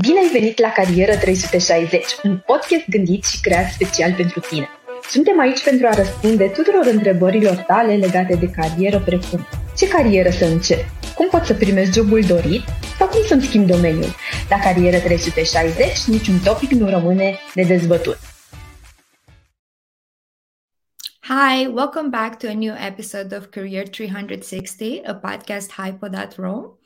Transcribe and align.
Bine 0.00 0.18
ai 0.18 0.28
venit 0.32 0.58
la 0.58 0.72
Carieră 0.72 1.16
360, 1.16 2.04
un 2.22 2.38
podcast 2.46 2.88
gândit 2.88 3.24
și 3.24 3.40
creat 3.40 3.70
special 3.70 4.14
pentru 4.14 4.40
tine. 4.40 4.68
Suntem 5.08 5.40
aici 5.40 5.64
pentru 5.64 5.86
a 5.86 5.94
răspunde 5.94 6.48
tuturor 6.48 6.86
întrebărilor 6.86 7.56
tale 7.56 7.96
legate 7.96 8.34
de 8.34 8.50
carieră, 8.50 9.00
precum 9.00 9.46
ce 9.76 9.88
carieră 9.88 10.30
să 10.30 10.44
încep, 10.44 10.84
cum 11.14 11.28
pot 11.28 11.44
să 11.44 11.54
primești 11.54 11.94
jobul 11.94 12.20
dorit 12.20 12.62
sau 12.98 13.08
cum 13.08 13.24
să-mi 13.26 13.42
schimb 13.42 13.66
domeniul. 13.66 14.14
La 14.48 14.58
Carieră 14.58 14.98
360 14.98 16.04
niciun 16.06 16.38
topic 16.44 16.70
nu 16.70 16.88
rămâne 16.88 17.38
nedezbătut. 17.54 18.18
Hi, 21.20 21.66
welcome 21.66 22.08
back 22.08 22.38
to 22.38 22.46
a 22.48 22.54
new 22.54 22.74
episode 22.86 23.36
of 23.36 23.44
Career 23.50 23.88
360, 23.88 25.00
a 25.06 25.14
podcast 25.14 25.72
hypo.ro. 25.72 26.76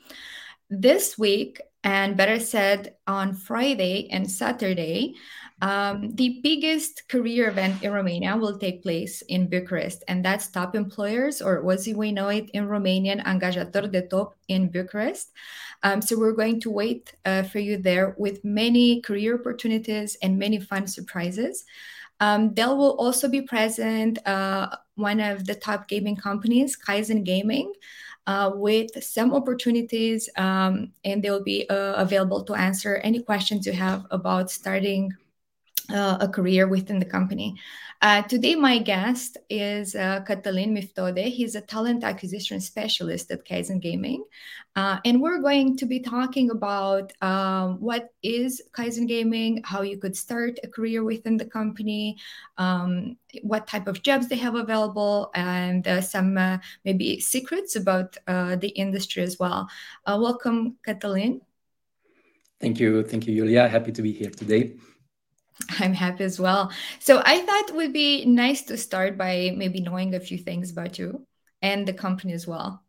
This 0.81 1.13
week, 1.17 1.57
and 1.83 2.15
better 2.15 2.39
said 2.39 2.95
on 3.07 3.33
Friday 3.33 4.09
and 4.09 4.29
Saturday, 4.29 5.15
um, 5.61 6.11
the 6.15 6.39
biggest 6.43 7.07
career 7.07 7.47
event 7.47 7.83
in 7.83 7.93
Romania 7.93 8.35
will 8.35 8.57
take 8.57 8.83
place 8.83 9.21
in 9.23 9.47
Bucharest, 9.47 10.03
and 10.07 10.23
that's 10.23 10.49
Top 10.49 10.75
Employers, 10.75 11.41
or 11.41 11.71
as 11.71 11.87
we 11.87 12.11
know 12.11 12.29
it 12.29 12.49
in 12.51 12.67
Romanian, 12.67 13.23
Angajator 13.23 13.89
de 13.91 14.01
Top 14.07 14.35
in 14.47 14.69
Bucharest. 14.69 15.31
Um, 15.83 16.01
so 16.01 16.17
we're 16.17 16.33
going 16.33 16.59
to 16.61 16.69
wait 16.69 17.13
uh, 17.25 17.43
for 17.43 17.59
you 17.59 17.77
there 17.77 18.15
with 18.17 18.43
many 18.43 19.01
career 19.01 19.35
opportunities 19.39 20.17
and 20.21 20.39
many 20.39 20.59
fun 20.59 20.87
surprises. 20.87 21.65
Um, 22.19 22.53
there 22.53 22.75
will 22.75 22.95
also 22.99 23.27
be 23.27 23.41
present 23.41 24.19
uh, 24.25 24.75
one 24.95 25.19
of 25.19 25.45
the 25.45 25.55
top 25.55 25.87
gaming 25.87 26.15
companies, 26.15 26.77
Kaizen 26.77 27.23
Gaming 27.23 27.73
uh, 28.27 28.51
with 28.53 29.03
some 29.03 29.33
opportunities, 29.33 30.29
um, 30.37 30.91
and 31.03 31.23
they'll 31.23 31.43
be 31.43 31.67
uh, 31.69 31.93
available 31.95 32.43
to 32.43 32.53
answer 32.53 32.97
any 32.97 33.21
questions 33.21 33.65
you 33.65 33.73
have 33.73 34.05
about 34.11 34.49
starting 34.49 35.11
uh, 35.89 36.17
a 36.19 36.27
career 36.27 36.67
within 36.67 36.99
the 36.99 37.05
company. 37.05 37.55
Uh, 38.01 38.21
today, 38.23 38.53
my 38.55 38.79
guest 38.79 39.37
is 39.49 39.95
uh, 39.95 40.19
Cătălin 40.27 40.73
Miftode. 40.73 41.23
He's 41.29 41.55
a 41.55 41.61
talent 41.61 42.03
acquisition 42.03 42.59
specialist 42.59 43.31
at 43.31 43.45
Kaizen 43.45 43.79
Gaming. 43.79 44.25
Uh, 44.75 44.97
and 45.05 45.21
we're 45.21 45.39
going 45.39 45.77
to 45.77 45.85
be 45.85 45.99
talking 45.99 46.51
about 46.51 47.13
um, 47.21 47.79
what 47.79 48.09
is 48.21 48.61
Kaizen 48.73 49.07
Gaming, 49.07 49.61
how 49.63 49.83
you 49.83 49.97
could 49.97 50.17
start 50.17 50.59
a 50.63 50.67
career 50.67 51.03
within 51.03 51.37
the 51.37 51.45
company, 51.45 52.17
um, 52.57 53.15
what 53.41 53.67
type 53.67 53.87
of 53.87 54.03
jobs 54.03 54.27
they 54.27 54.35
have 54.35 54.55
available, 54.55 55.31
and 55.33 55.87
uh, 55.87 56.01
some 56.01 56.37
uh, 56.37 56.57
maybe 56.83 57.21
secrets 57.21 57.77
about 57.77 58.17
the 58.25 58.73
industry 58.75 59.23
as 59.23 59.39
well. 59.39 59.69
Welcome, 60.05 60.75
Cătălin. 60.85 61.41
Thank 62.59 62.79
you. 62.79 63.03
Thank 63.03 63.27
you, 63.27 63.35
Julia. 63.35 63.67
Happy 63.67 63.91
to 63.91 64.01
be 64.01 64.11
here 64.11 64.29
today. 64.29 64.73
I'm 65.79 65.93
happy 65.93 66.23
as 66.23 66.39
well. 66.39 66.71
So 66.99 67.21
I 67.23 67.39
thought 67.39 67.69
it 67.69 67.75
would 67.75 67.93
be 67.93 68.25
nice 68.25 68.63
to 68.63 68.77
start 68.77 69.17
by 69.17 69.53
maybe 69.55 69.79
knowing 69.79 70.15
a 70.15 70.19
few 70.19 70.37
things 70.37 70.71
about 70.71 70.97
you 70.97 71.25
and 71.61 71.87
the 71.87 71.93
company 71.93 72.33
as 72.33 72.47
well. 72.47 72.83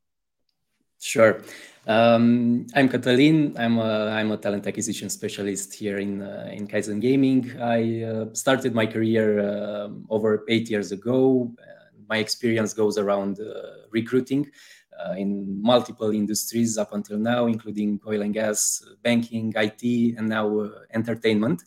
Sure. 1.01 1.43
Um, 1.87 2.67
I'm 2.75 2.89
Cătălin. 2.89 3.59
I'm 3.59 3.79
a, 3.79 4.09
I'm 4.09 4.31
a 4.33 4.39
talent 4.39 4.67
acquisition 4.67 5.11
specialist 5.11 5.75
here 5.75 5.99
in 5.99 6.23
uh, 6.23 6.49
in 6.51 6.67
Kaizen 6.67 6.99
Gaming. 6.99 7.61
I 7.61 8.05
uh, 8.05 8.25
started 8.33 8.75
my 8.75 8.87
career 8.87 9.39
uh, 9.41 9.89
over 10.09 10.45
eight 10.49 10.71
years 10.71 10.93
ago. 10.93 11.55
my 12.09 12.19
experience 12.19 12.73
goes 12.73 12.99
around 12.99 13.41
uh, 13.41 13.87
recruiting 13.91 14.51
uh, 15.05 15.13
in 15.13 15.61
multiple 15.61 16.11
industries 16.11 16.79
up 16.79 16.93
until 16.93 17.19
now, 17.19 17.47
including 17.47 18.01
oil 18.07 18.23
and 18.23 18.35
gas, 18.35 18.85
banking, 19.03 19.53
IT, 19.57 20.17
and 20.17 20.29
now 20.29 20.61
uh, 20.61 20.71
entertainment. 20.93 21.63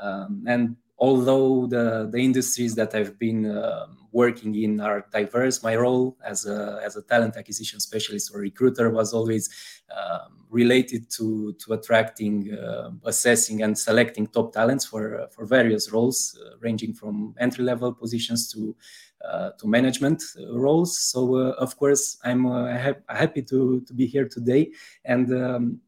Um, 0.00 0.44
and 0.46 0.76
although 0.98 1.66
the, 1.66 2.08
the 2.10 2.18
industries 2.18 2.74
that 2.74 2.94
I've 2.94 3.18
been 3.18 3.46
uh, 3.46 3.86
working 4.12 4.54
in 4.54 4.80
are 4.80 5.06
diverse, 5.12 5.62
my 5.62 5.76
role 5.76 6.16
as 6.24 6.46
a, 6.46 6.80
as 6.84 6.96
a 6.96 7.02
talent 7.02 7.36
acquisition 7.36 7.80
specialist 7.80 8.30
or 8.34 8.40
recruiter 8.40 8.88
was 8.90 9.12
always 9.12 9.50
um, 9.94 10.46
related 10.48 11.10
to, 11.10 11.52
to 11.54 11.74
attracting, 11.74 12.54
uh, 12.54 12.90
assessing, 13.04 13.62
and 13.62 13.78
selecting 13.78 14.26
top 14.26 14.52
talents 14.52 14.86
for, 14.86 15.20
uh, 15.20 15.26
for 15.28 15.44
various 15.44 15.92
roles, 15.92 16.38
uh, 16.40 16.56
ranging 16.60 16.94
from 16.94 17.34
entry 17.38 17.64
level 17.64 17.92
positions 17.92 18.50
to 18.52 18.74
uh, 19.24 19.50
to 19.58 19.66
management 19.66 20.22
roles. 20.52 20.98
So, 20.98 21.36
of 21.36 21.76
course, 21.78 22.18
I'm 22.22 22.44
ha- 22.44 23.00
happy 23.08 23.42
to, 23.42 23.80
to 23.80 23.94
be 23.94 24.06
here 24.06 24.28
today. 24.28 24.70
And 25.04 25.32
um, 25.32 25.80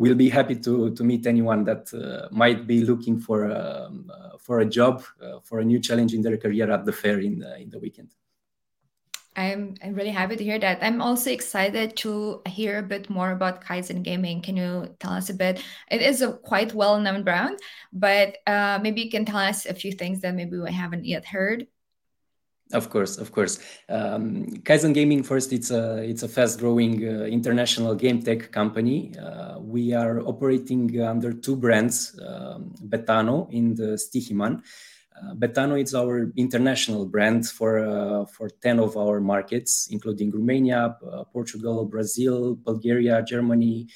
we'll 0.00 0.14
be 0.14 0.30
happy 0.30 0.56
to, 0.56 0.94
to 0.94 1.04
meet 1.04 1.26
anyone 1.26 1.62
that 1.64 1.92
uh, 1.92 2.26
might 2.34 2.66
be 2.66 2.82
looking 2.90 3.20
for 3.20 3.38
um, 3.52 4.10
uh, 4.10 4.38
for 4.38 4.60
a 4.60 4.64
job, 4.64 5.04
uh, 5.22 5.40
for 5.44 5.60
a 5.60 5.64
new 5.64 5.78
challenge 5.78 6.14
in 6.14 6.22
their 6.22 6.38
career 6.38 6.70
at 6.70 6.86
the 6.86 6.92
fair 6.92 7.20
in 7.20 7.38
the, 7.38 7.60
in 7.60 7.68
the 7.68 7.78
weekend. 7.78 8.08
I'm, 9.36 9.74
I'm 9.84 9.94
really 9.94 10.10
happy 10.10 10.36
to 10.36 10.44
hear 10.44 10.58
that. 10.58 10.78
I'm 10.82 11.02
also 11.02 11.30
excited 11.30 11.96
to 11.98 12.40
hear 12.48 12.78
a 12.78 12.82
bit 12.82 13.10
more 13.10 13.30
about 13.30 13.62
Kaizen 13.62 14.02
Gaming. 14.02 14.40
Can 14.40 14.56
you 14.56 14.96
tell 15.00 15.12
us 15.12 15.28
a 15.28 15.34
bit? 15.34 15.62
It 15.90 16.00
is 16.00 16.22
a 16.22 16.32
quite 16.32 16.74
well-known 16.74 17.22
brand, 17.22 17.58
but 17.92 18.38
uh, 18.46 18.78
maybe 18.82 19.02
you 19.02 19.10
can 19.10 19.26
tell 19.26 19.38
us 19.38 19.66
a 19.66 19.74
few 19.74 19.92
things 19.92 20.22
that 20.22 20.34
maybe 20.34 20.58
we 20.58 20.72
haven't 20.72 21.04
yet 21.04 21.26
heard. 21.26 21.66
Of 22.72 22.88
course, 22.88 23.18
of 23.18 23.32
course. 23.32 23.58
Um, 23.88 24.46
Kaizen 24.62 24.94
Gaming 24.94 25.24
first, 25.24 25.52
it's 25.52 25.72
a 25.72 25.98
it's 26.04 26.22
a 26.22 26.28
fast-growing 26.28 27.02
uh, 27.04 27.24
international 27.24 27.96
game 27.96 28.22
tech 28.22 28.52
company. 28.52 29.12
Uh, 29.18 29.58
we 29.58 29.92
are 29.92 30.20
operating 30.20 31.00
under 31.00 31.32
two 31.32 31.56
brands, 31.56 32.16
um, 32.24 32.72
Betano 32.86 33.50
in 33.50 33.74
the 33.74 33.98
Stoiximan. 33.98 34.62
Uh, 35.16 35.34
Betano 35.34 35.82
is 35.82 35.94
our 35.94 36.32
international 36.36 37.06
brand 37.06 37.48
for 37.48 37.78
uh, 37.80 38.24
for 38.26 38.48
ten 38.62 38.78
of 38.78 38.96
our 38.96 39.20
markets, 39.20 39.88
including 39.90 40.30
Romania, 40.30 40.96
uh, 41.12 41.24
Portugal, 41.24 41.84
Brazil, 41.86 42.54
Bulgaria, 42.54 43.20
Germany, 43.26 43.88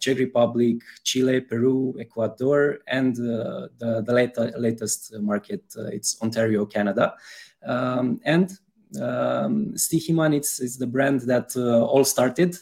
Czech 0.00 0.18
Republic, 0.18 0.82
Chile, 1.02 1.40
Peru, 1.40 1.94
Ecuador, 1.98 2.78
and 2.86 3.18
uh, 3.18 3.68
the, 3.78 4.02
the 4.06 4.12
late, 4.12 4.36
latest 4.56 5.14
market, 5.20 5.62
uh, 5.76 5.86
it's 5.86 6.20
Ontario, 6.22 6.66
Canada. 6.66 7.14
Um, 7.66 8.20
and 8.24 8.50
um, 9.00 9.72
Stoiximan, 9.74 10.34
it's, 10.34 10.60
it's 10.60 10.76
the 10.76 10.86
brand 10.86 11.22
that 11.22 11.56
all 11.56 12.04
started 12.04 12.56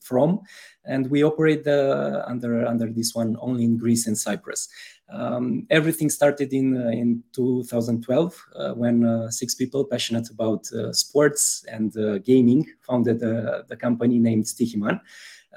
from, 0.00 0.40
and 0.84 1.10
we 1.10 1.24
operate 1.24 1.66
under, 1.66 2.66
under 2.66 2.86
this 2.86 3.14
one 3.14 3.36
only 3.40 3.64
in 3.64 3.76
Greece 3.76 4.06
and 4.06 4.16
Cyprus. 4.16 4.68
Um, 5.08 5.66
everything 5.70 6.10
started 6.10 6.52
in 6.52 6.76
uh, 6.76 6.88
in 6.88 7.22
2012 7.32 8.46
uh, 8.56 8.72
when 8.72 9.04
uh, 9.04 9.30
six 9.30 9.54
people 9.54 9.84
passionate 9.84 10.30
about 10.30 10.66
sports 10.92 11.64
and 11.70 11.92
gaming 12.24 12.66
founded 12.80 13.20
the 13.20 13.76
company 13.78 14.18
named 14.18 14.44
Stoiximan. 14.44 15.00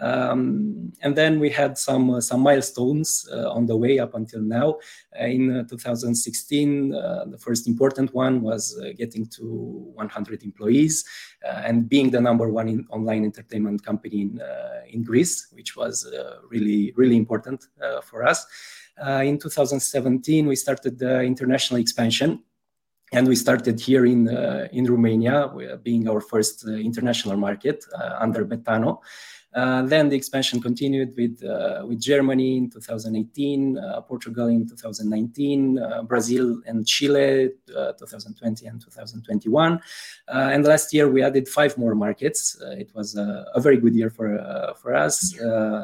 Um, 0.01 0.93
and 1.01 1.15
then 1.15 1.39
we 1.39 1.49
had 1.49 1.77
some 1.77 2.09
uh, 2.09 2.21
some 2.21 2.41
milestones 2.41 3.27
uh, 3.31 3.51
on 3.51 3.65
the 3.65 3.75
way 3.75 3.99
up 3.99 4.15
until 4.15 4.41
now. 4.41 4.77
Uh, 5.19 5.25
in 5.25 5.67
2016, 5.67 6.89
the 6.89 7.37
first 7.39 7.67
important 7.67 8.13
one 8.13 8.41
was 8.41 8.79
getting 8.97 9.25
to 9.27 9.91
100 9.93 10.43
employees 10.43 11.03
and 11.43 11.89
being 11.89 12.09
the 12.09 12.21
number 12.21 12.49
one 12.49 12.69
in 12.69 12.85
online 12.89 13.25
entertainment 13.25 13.83
company 13.83 14.21
in 14.21 14.41
in 14.87 15.03
Greece, 15.03 15.47
which 15.51 15.75
was 15.75 16.07
really 16.49 16.93
really 16.95 17.17
important 17.17 17.67
for 18.03 18.25
us. 18.25 18.45
in 19.23 19.37
2017, 19.37 20.47
we 20.47 20.55
started 20.55 20.97
the 20.99 21.21
international 21.21 21.79
expansion 21.79 22.43
and 23.11 23.27
we 23.27 23.35
started 23.35 23.79
here 23.79 24.05
in 24.05 24.27
uh, 24.27 24.67
in 24.71 24.85
Romania, 24.85 25.51
being 25.83 26.07
our 26.07 26.21
first 26.21 26.65
uh, 26.67 26.71
international 26.71 27.37
market 27.37 27.83
uh, 27.95 28.17
under 28.19 28.45
Betano. 28.45 28.99
Uh, 29.53 29.81
then 29.81 30.09
the 30.09 30.15
expansion 30.15 30.61
continued 30.61 31.15
with 31.17 31.43
uh, 31.43 31.83
with 31.83 31.99
Germany 31.99 32.57
in 32.57 32.69
2018, 32.69 33.79
uh, 33.79 34.01
Portugal 34.01 34.47
in 34.47 34.67
2019, 34.67 35.79
uh, 35.79 36.03
Brazil 36.03 36.61
and 36.67 36.85
Chile 36.85 37.49
uh, 37.75 37.93
2020 37.93 38.67
and 38.67 38.79
2021, 38.79 39.73
uh, 39.73 39.79
and 40.27 40.65
last 40.65 40.93
year 40.93 41.09
we 41.09 41.23
added 41.23 41.47
five 41.47 41.75
more 41.79 41.95
markets. 41.95 42.61
Uh, 42.61 42.75
it 42.77 42.93
was 42.93 43.15
a 43.15 43.59
very 43.59 43.77
good 43.77 43.95
year 43.95 44.11
for 44.11 44.29
for 44.79 44.93
us, 44.93 45.33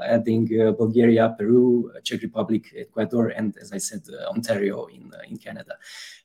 adding 0.06 0.46
Bulgaria, 0.78 1.34
Peru, 1.36 1.92
Czech 2.04 2.22
Republic, 2.22 2.72
Ecuador, 2.78 3.30
and 3.30 3.58
as 3.60 3.72
I 3.72 3.80
said, 3.80 4.04
Ontario 4.30 4.86
in 4.86 5.12
in 5.28 5.38
Canada. 5.38 5.76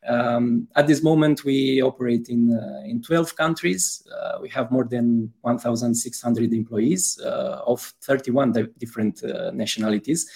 Um, 0.06 0.68
at 0.76 0.86
this 0.86 1.02
moment, 1.02 1.44
we 1.44 1.80
operate 1.80 2.28
in 2.28 2.52
in 2.84 3.00
12 3.00 3.34
countries. 3.34 4.02
we 4.42 4.48
have 4.48 4.70
more 4.70 4.84
than 4.84 5.32
1,600 5.42 6.52
employees 6.52 7.18
of 7.66 7.80
31 8.02 8.52
different 8.78 9.22
uh, 9.24 9.50
nationalities. 9.52 10.30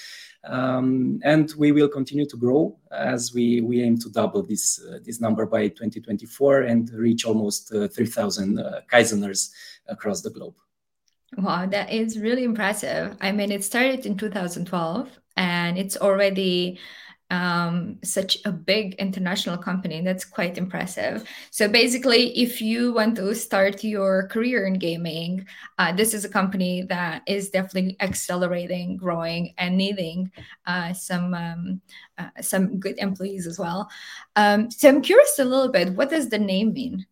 Um, 0.46 1.20
and 1.24 1.52
we 1.56 1.72
will 1.72 1.88
continue 1.88 2.26
to 2.26 2.36
grow 2.36 2.76
as 2.92 3.32
we, 3.32 3.62
we 3.62 3.82
aim 3.82 3.98
to 3.98 4.10
double 4.10 4.42
this 4.42 4.78
uh, 4.78 4.98
this 5.02 5.20
number 5.20 5.46
by 5.46 5.68
2024 5.68 6.62
and 6.62 6.90
reach 6.90 7.24
almost 7.24 7.72
uh, 7.72 7.88
3,000 7.88 8.58
uh, 8.58 8.80
Kaizeners 8.92 9.50
across 9.88 10.20
the 10.20 10.30
globe. 10.30 10.54
Wow, 11.38 11.66
that 11.66 11.90
is 11.90 12.18
really 12.18 12.44
impressive. 12.44 13.16
I 13.20 13.32
mean, 13.32 13.50
it 13.50 13.64
started 13.64 14.06
in 14.06 14.16
2012 14.16 15.08
and 15.36 15.78
it's 15.78 15.96
already 15.96 16.78
um, 17.30 17.98
such 18.02 18.38
a 18.44 18.52
big 18.52 18.94
international 18.94 19.56
company. 19.56 20.00
That's 20.02 20.24
quite 20.24 20.58
impressive. 20.58 21.28
So 21.50 21.68
basically, 21.68 22.36
if 22.38 22.60
you 22.60 22.92
want 22.92 23.16
to 23.16 23.34
start 23.34 23.82
your 23.82 24.28
career 24.28 24.66
in 24.66 24.74
gaming, 24.74 25.46
uh, 25.78 25.92
this 25.92 26.14
is 26.14 26.24
a 26.24 26.28
company 26.28 26.82
that 26.82 27.22
is 27.26 27.50
definitely 27.50 27.96
accelerating, 28.00 28.96
growing, 28.96 29.54
and 29.58 29.76
needing 29.76 30.30
uh, 30.66 30.92
some 30.92 31.34
um, 31.34 31.80
uh, 32.18 32.28
some 32.40 32.78
good 32.78 32.98
employees 32.98 33.46
as 33.46 33.58
well. 33.58 33.88
Um, 34.36 34.70
so 34.70 34.88
I'm 34.88 35.02
curious 35.02 35.38
a 35.38 35.44
little 35.44 35.72
bit. 35.72 35.94
What 35.94 36.10
does 36.10 36.28
the 36.28 36.38
name 36.38 36.72
mean? 36.72 37.06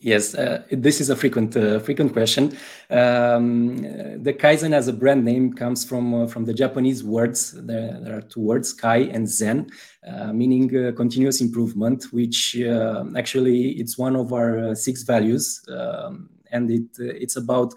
Yes, 0.00 0.36
uh, 0.36 0.62
this 0.70 1.00
is 1.00 1.10
a 1.10 1.16
frequent 1.16 1.56
uh, 1.56 1.80
frequent 1.80 2.12
question. 2.12 2.56
Um, 2.88 3.78
the 4.22 4.32
Kaizen 4.32 4.72
as 4.72 4.86
a 4.86 4.92
brand 4.92 5.24
name 5.24 5.52
comes 5.52 5.84
from 5.84 6.14
uh, 6.14 6.26
from 6.28 6.44
the 6.44 6.54
Japanese 6.54 7.02
words. 7.02 7.50
There, 7.50 7.98
there, 8.00 8.18
are 8.18 8.20
two 8.20 8.40
words, 8.40 8.72
Kai 8.72 8.98
and 8.98 9.28
Zen, 9.28 9.70
uh, 10.06 10.32
meaning 10.32 10.70
uh, 10.76 10.92
continuous 10.92 11.40
improvement. 11.40 12.12
Which 12.12 12.56
uh, 12.60 13.06
actually 13.16 13.70
it's 13.70 13.98
one 13.98 14.14
of 14.14 14.32
our 14.32 14.72
six 14.76 15.02
values, 15.02 15.60
um, 15.68 16.30
and 16.52 16.70
it 16.70 16.86
it's 16.98 17.34
about 17.34 17.74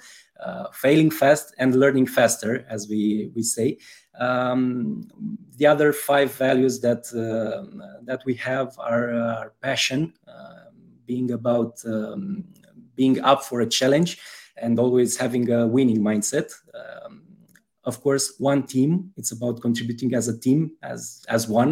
failing 0.74 1.10
fast 1.10 1.56
and 1.58 1.76
learning 1.76 2.06
faster, 2.06 2.68
as 2.70 2.88
we 2.88 3.32
we 3.34 3.42
say. 3.42 3.80
Um, 4.20 5.08
the 5.58 5.66
other 5.66 5.92
five 5.92 6.32
values 6.36 6.82
that 6.82 7.06
that 8.06 8.22
we 8.28 8.36
have 8.36 8.78
are, 8.78 9.12
are 9.12 9.54
passion 9.64 10.14
being 11.12 11.30
about 11.40 11.74
um, 11.94 12.22
being 13.00 13.16
up 13.32 13.42
for 13.50 13.58
a 13.62 13.70
challenge 13.80 14.12
and 14.64 14.80
always 14.80 15.12
having 15.24 15.46
a 15.52 15.62
winning 15.76 16.02
mindset. 16.10 16.48
Um, 16.80 17.14
of 17.84 17.96
course, 18.06 18.26
one 18.38 18.62
team. 18.74 18.92
It's 19.20 19.32
about 19.38 19.62
contributing 19.68 20.14
as 20.20 20.28
a 20.28 20.38
team, 20.46 20.60
as 20.94 21.02
as 21.36 21.42
one, 21.62 21.72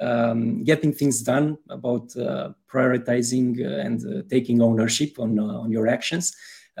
um, 0.00 0.64
getting 0.70 0.92
things 1.00 1.16
done, 1.32 1.46
about 1.78 2.04
uh, 2.16 2.48
prioritizing 2.72 3.46
uh, 3.60 3.86
and 3.86 3.98
uh, 4.04 4.22
taking 4.34 4.62
ownership 4.68 5.10
on 5.24 5.30
uh, 5.38 5.64
on 5.64 5.70
your 5.76 5.86
actions. 5.96 6.24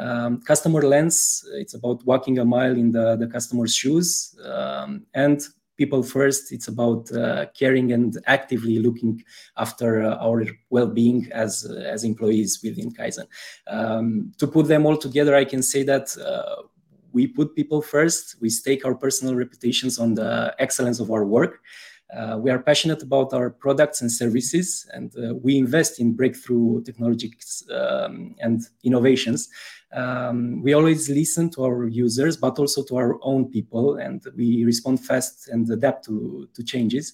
Um, 0.04 0.40
customer 0.50 0.82
lens. 0.92 1.16
It's 1.62 1.74
about 1.74 1.98
walking 2.10 2.38
a 2.38 2.44
mile 2.56 2.76
in 2.82 2.88
the 2.96 3.06
the 3.22 3.28
customer's 3.36 3.74
shoes, 3.80 4.08
um, 4.52 4.90
and 5.24 5.38
people 5.76 6.02
first. 6.02 6.52
It's 6.52 6.68
about 6.68 7.10
uh, 7.12 7.46
caring 7.58 7.92
and 7.92 8.16
actively 8.26 8.78
looking 8.78 9.24
after 9.56 10.02
uh, 10.02 10.16
our 10.16 10.44
well-being 10.70 11.28
as 11.32 11.66
uh, 11.68 11.74
as 11.74 12.04
employees 12.04 12.60
within 12.62 12.92
Kaizen. 12.92 13.26
Um, 13.66 14.32
to 14.38 14.46
put 14.46 14.68
them 14.68 14.86
all 14.86 14.96
together, 14.96 15.34
I 15.34 15.44
can 15.44 15.62
say 15.62 15.82
that 15.84 16.16
we 17.12 17.26
put 17.26 17.54
people 17.54 17.82
first. 17.82 18.36
We 18.40 18.48
stake 18.48 18.84
our 18.84 18.94
personal 18.94 19.34
reputations 19.34 19.98
on 19.98 20.14
the 20.14 20.54
excellence 20.58 20.98
of 20.98 21.10
our 21.10 21.24
work. 21.24 21.60
Uh, 22.16 22.36
we 22.38 22.50
are 22.50 22.58
passionate 22.58 23.02
about 23.02 23.32
our 23.32 23.50
products 23.50 24.02
and 24.02 24.12
services, 24.12 24.86
and 24.92 25.14
uh, 25.16 25.34
we 25.34 25.56
invest 25.56 25.98
in 25.98 26.12
breakthrough 26.12 26.82
technologies 26.82 27.62
um, 27.70 28.34
and 28.40 28.62
innovations 28.84 29.48
um, 29.92 30.62
we 30.62 30.72
always 30.72 31.08
listen 31.10 31.50
to 31.50 31.64
our 31.64 31.86
users, 31.86 32.36
but 32.36 32.58
also 32.58 32.82
to 32.84 32.96
our 32.96 33.18
own 33.22 33.50
people, 33.50 33.96
and 33.96 34.24
we 34.36 34.64
respond 34.64 35.04
fast 35.04 35.48
and 35.48 35.68
adapt 35.70 36.04
to, 36.06 36.48
to 36.54 36.62
changes. 36.62 37.12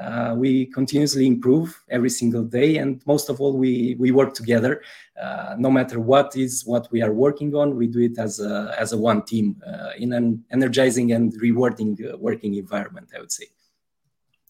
Uh, 0.00 0.34
we 0.34 0.66
continuously 0.66 1.26
improve 1.26 1.78
every 1.90 2.08
single 2.08 2.44
day, 2.44 2.76
and 2.76 3.02
most 3.06 3.28
of 3.28 3.40
all, 3.40 3.56
we, 3.56 3.96
we 3.98 4.12
work 4.12 4.32
together. 4.32 4.82
Uh, 5.20 5.56
no 5.58 5.70
matter 5.70 6.00
what 6.00 6.34
is 6.36 6.64
what 6.64 6.90
we 6.90 7.02
are 7.02 7.12
working 7.12 7.54
on, 7.54 7.76
we 7.76 7.86
do 7.86 8.00
it 8.00 8.16
as 8.16 8.40
a, 8.40 8.74
as 8.78 8.92
a 8.92 8.96
one 8.96 9.22
team 9.22 9.60
uh, 9.66 9.90
in 9.98 10.12
an 10.12 10.42
energizing 10.52 11.12
and 11.12 11.34
rewarding 11.40 11.98
uh, 12.08 12.16
working 12.16 12.54
environment, 12.54 13.08
I 13.14 13.20
would 13.20 13.32
say. 13.32 13.46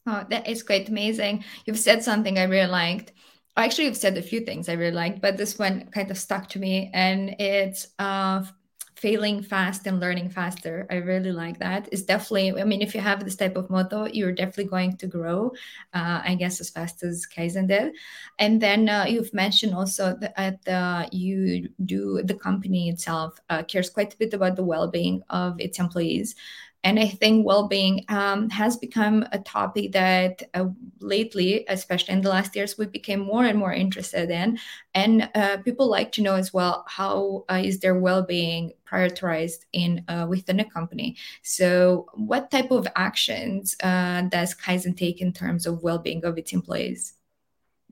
Oh, 0.06 0.24
that 0.30 0.48
is 0.48 0.62
quite 0.62 0.88
amazing. 0.88 1.44
You've 1.66 1.78
said 1.78 2.02
something 2.02 2.38
I 2.38 2.44
really 2.44 2.70
liked 2.70 3.12
actually 3.56 3.84
you've 3.86 3.96
said 3.96 4.16
a 4.16 4.22
few 4.22 4.40
things 4.40 4.68
I 4.68 4.74
really 4.74 4.94
liked, 4.94 5.20
but 5.20 5.36
this 5.36 5.58
one 5.58 5.86
kind 5.90 6.10
of 6.10 6.18
stuck 6.18 6.48
to 6.50 6.58
me, 6.58 6.90
and 6.92 7.36
it's 7.38 7.88
uh, 7.98 8.44
failing 8.96 9.42
fast 9.42 9.86
and 9.86 10.00
learning 10.00 10.30
faster. 10.30 10.86
I 10.90 10.96
really 10.96 11.32
like 11.32 11.58
that. 11.58 11.88
It's 11.90 12.02
definitely, 12.02 12.60
I 12.60 12.64
mean, 12.64 12.82
if 12.82 12.94
you 12.94 13.00
have 13.00 13.24
this 13.24 13.36
type 13.36 13.56
of 13.56 13.70
motto, 13.70 14.06
you're 14.06 14.32
definitely 14.32 14.66
going 14.66 14.96
to 14.98 15.06
grow, 15.06 15.52
uh, 15.94 16.20
I 16.24 16.34
guess, 16.38 16.60
as 16.60 16.70
fast 16.70 17.02
as 17.02 17.26
Kaizen 17.26 17.66
did. 17.66 17.94
And 18.38 18.60
then 18.60 18.88
uh, 18.88 19.06
you've 19.08 19.32
mentioned 19.32 19.74
also 19.74 20.16
that 20.20 20.68
uh, 20.68 21.06
you 21.12 21.70
do, 21.84 22.22
the 22.22 22.34
company 22.34 22.90
itself 22.90 23.38
uh, 23.48 23.62
cares 23.62 23.90
quite 23.90 24.12
a 24.14 24.18
bit 24.18 24.34
about 24.34 24.56
the 24.56 24.64
well 24.64 24.88
being 24.90 25.22
of 25.30 25.58
its 25.60 25.78
employees. 25.78 26.34
And 26.82 26.98
I 26.98 27.08
think 27.08 27.46
well 27.46 27.68
being 27.68 28.04
um, 28.08 28.48
has 28.50 28.76
become 28.76 29.26
a 29.32 29.38
topic 29.38 29.92
that 29.92 30.42
uh, 30.54 30.66
lately, 31.00 31.64
especially 31.68 32.14
in 32.14 32.22
the 32.22 32.30
last 32.30 32.56
years, 32.56 32.78
we 32.78 32.86
became 32.86 33.20
more 33.20 33.44
and 33.44 33.58
more 33.58 33.72
interested 33.72 34.30
in. 34.30 34.58
And 34.94 35.28
uh, 35.34 35.58
people 35.58 35.90
like 35.90 36.10
to 36.12 36.22
know 36.22 36.36
as 36.36 36.54
well 36.54 36.84
how 36.88 37.44
uh, 37.50 37.60
is 37.62 37.80
their 37.80 37.98
well 37.98 38.22
being 38.22 38.72
prioritized 38.90 39.66
in 39.72 40.04
uh, 40.08 40.26
within 40.28 40.60
a 40.60 40.64
company. 40.64 41.16
So, 41.42 42.06
what 42.14 42.50
type 42.50 42.70
of 42.70 42.88
actions 42.96 43.76
uh, 43.82 44.22
does 44.22 44.54
Kaizen 44.54 44.96
take 44.96 45.20
in 45.20 45.32
terms 45.32 45.66
of 45.66 45.82
well 45.82 45.98
being 45.98 46.24
of 46.24 46.38
its 46.38 46.52
employees? 46.52 47.14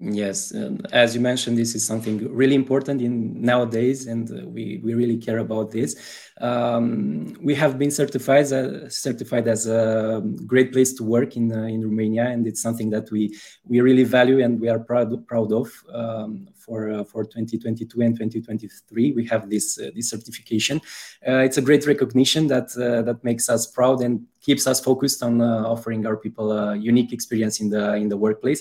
Yes, 0.01 0.53
as 0.93 1.17
you 1.17 1.21
mentioned, 1.21 1.59
this 1.59 1.75
is 1.75 1.85
something 1.85 2.33
really 2.33 2.55
important 2.55 3.03
in 3.03 3.43
nowadays, 3.43 4.07
and 4.07 4.31
uh, 4.31 4.47
we, 4.47 4.81
we 4.85 4.95
really 4.95 5.17
care 5.17 5.39
about 5.39 5.73
this. 5.73 5.97
Um, 6.41 7.37
we 7.43 7.57
have 7.57 7.81
been 7.81 7.91
certified 7.91 8.53
uh, 8.53 8.89
certified 8.89 9.49
as 9.49 9.67
a 9.67 10.23
great 10.47 10.73
place 10.73 10.93
to 10.95 11.03
work 11.03 11.37
in 11.37 11.51
uh, 11.51 11.65
in 11.65 11.83
Romania, 11.83 12.27
and 12.27 12.47
it's 12.47 12.63
something 12.63 12.91
that 12.91 13.11
we 13.11 13.37
we 13.65 13.81
really 13.81 14.05
value 14.05 14.41
and 14.41 14.61
we 14.61 14.69
are 14.69 14.79
proud 14.79 15.27
proud 15.27 15.53
of. 15.53 15.69
Um, 15.93 16.47
for 16.55 16.91
uh, 16.91 17.03
for 17.03 17.25
2022 17.25 18.01
and 18.01 18.15
2023, 18.15 19.13
we 19.15 19.27
have 19.27 19.51
this 19.51 19.81
uh, 19.81 19.91
this 19.97 20.11
certification. 20.11 20.81
It's 21.23 21.57
a 21.57 21.63
great 21.63 21.87
recognition 21.87 22.47
that 22.49 22.69
that 22.77 23.25
makes 23.25 23.49
us 23.49 23.67
proud 23.67 24.01
and 24.01 24.27
keeps 24.49 24.65
us 24.67 24.79
focused 24.81 25.21
on 25.23 25.35
offering 25.75 26.07
our 26.09 26.17
people 26.25 26.47
a 26.53 26.63
unique 26.91 27.13
experience 27.13 27.61
in 27.63 27.69
the 27.75 27.85
in 28.03 28.09
the 28.09 28.17
workplace. 28.27 28.61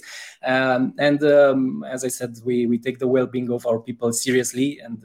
Um, 0.54 0.82
and 1.08 1.20
um, 1.24 1.86
as 1.96 2.02
I 2.08 2.12
said, 2.20 2.32
we 2.48 2.56
we 2.72 2.78
take 2.86 2.98
the 3.04 3.10
well-being 3.16 3.50
of 3.58 3.66
our 3.70 3.80
people 3.88 4.10
seriously 4.26 4.70
and 4.86 4.98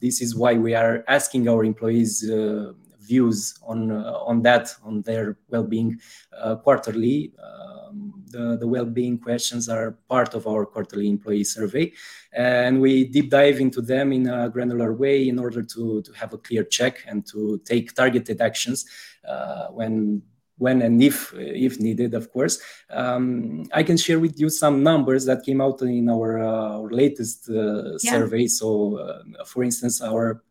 this 0.00 0.20
is 0.20 0.34
why 0.34 0.54
we 0.54 0.74
are 0.74 1.04
asking 1.08 1.48
our 1.48 1.64
employees 1.64 2.28
uh, 2.30 2.72
views 3.00 3.54
on 3.62 3.90
uh, 3.90 4.18
on 4.30 4.42
that 4.42 4.74
on 4.82 5.02
their 5.02 5.38
well-being 5.48 5.98
uh, 6.38 6.56
quarterly 6.56 7.32
um, 7.42 8.24
the, 8.36 8.56
the 8.60 8.66
well-being 8.66 9.18
questions 9.18 9.68
are 9.68 9.98
part 10.08 10.34
of 10.34 10.46
our 10.46 10.66
quarterly 10.66 11.08
employee 11.08 11.44
survey 11.44 11.92
and 12.32 12.80
we 12.80 13.04
deep 13.04 13.30
dive 13.30 13.60
into 13.60 13.80
them 13.80 14.12
in 14.12 14.28
a 14.28 14.48
granular 14.48 14.92
way 14.92 15.28
in 15.28 15.38
order 15.38 15.62
to, 15.62 16.02
to 16.02 16.12
have 16.12 16.32
a 16.32 16.38
clear 16.38 16.64
check 16.64 17.04
and 17.08 17.26
to 17.26 17.60
take 17.64 17.94
targeted 17.94 18.40
actions 18.40 18.84
uh, 19.28 19.66
when 19.68 20.22
when 20.58 20.80
and 20.82 21.02
if 21.02 21.34
if 21.36 21.78
needed, 21.78 22.14
of 22.14 22.32
course. 22.32 22.58
Um, 22.90 23.66
I 23.74 23.82
can 23.82 23.96
share 23.96 24.18
with 24.18 24.40
you 24.40 24.48
some 24.48 24.82
numbers 24.82 25.26
that 25.26 25.44
came 25.44 25.60
out 25.60 25.82
in 25.82 26.08
our, 26.08 26.38
uh, 26.38 26.78
our 26.78 26.90
latest 26.90 27.50
uh, 27.50 27.98
yeah. 28.02 28.12
survey. 28.12 28.46
So, 28.46 28.98
uh, 28.98 29.44
for 29.44 29.62
instance, 29.62 30.00
our 30.00 30.42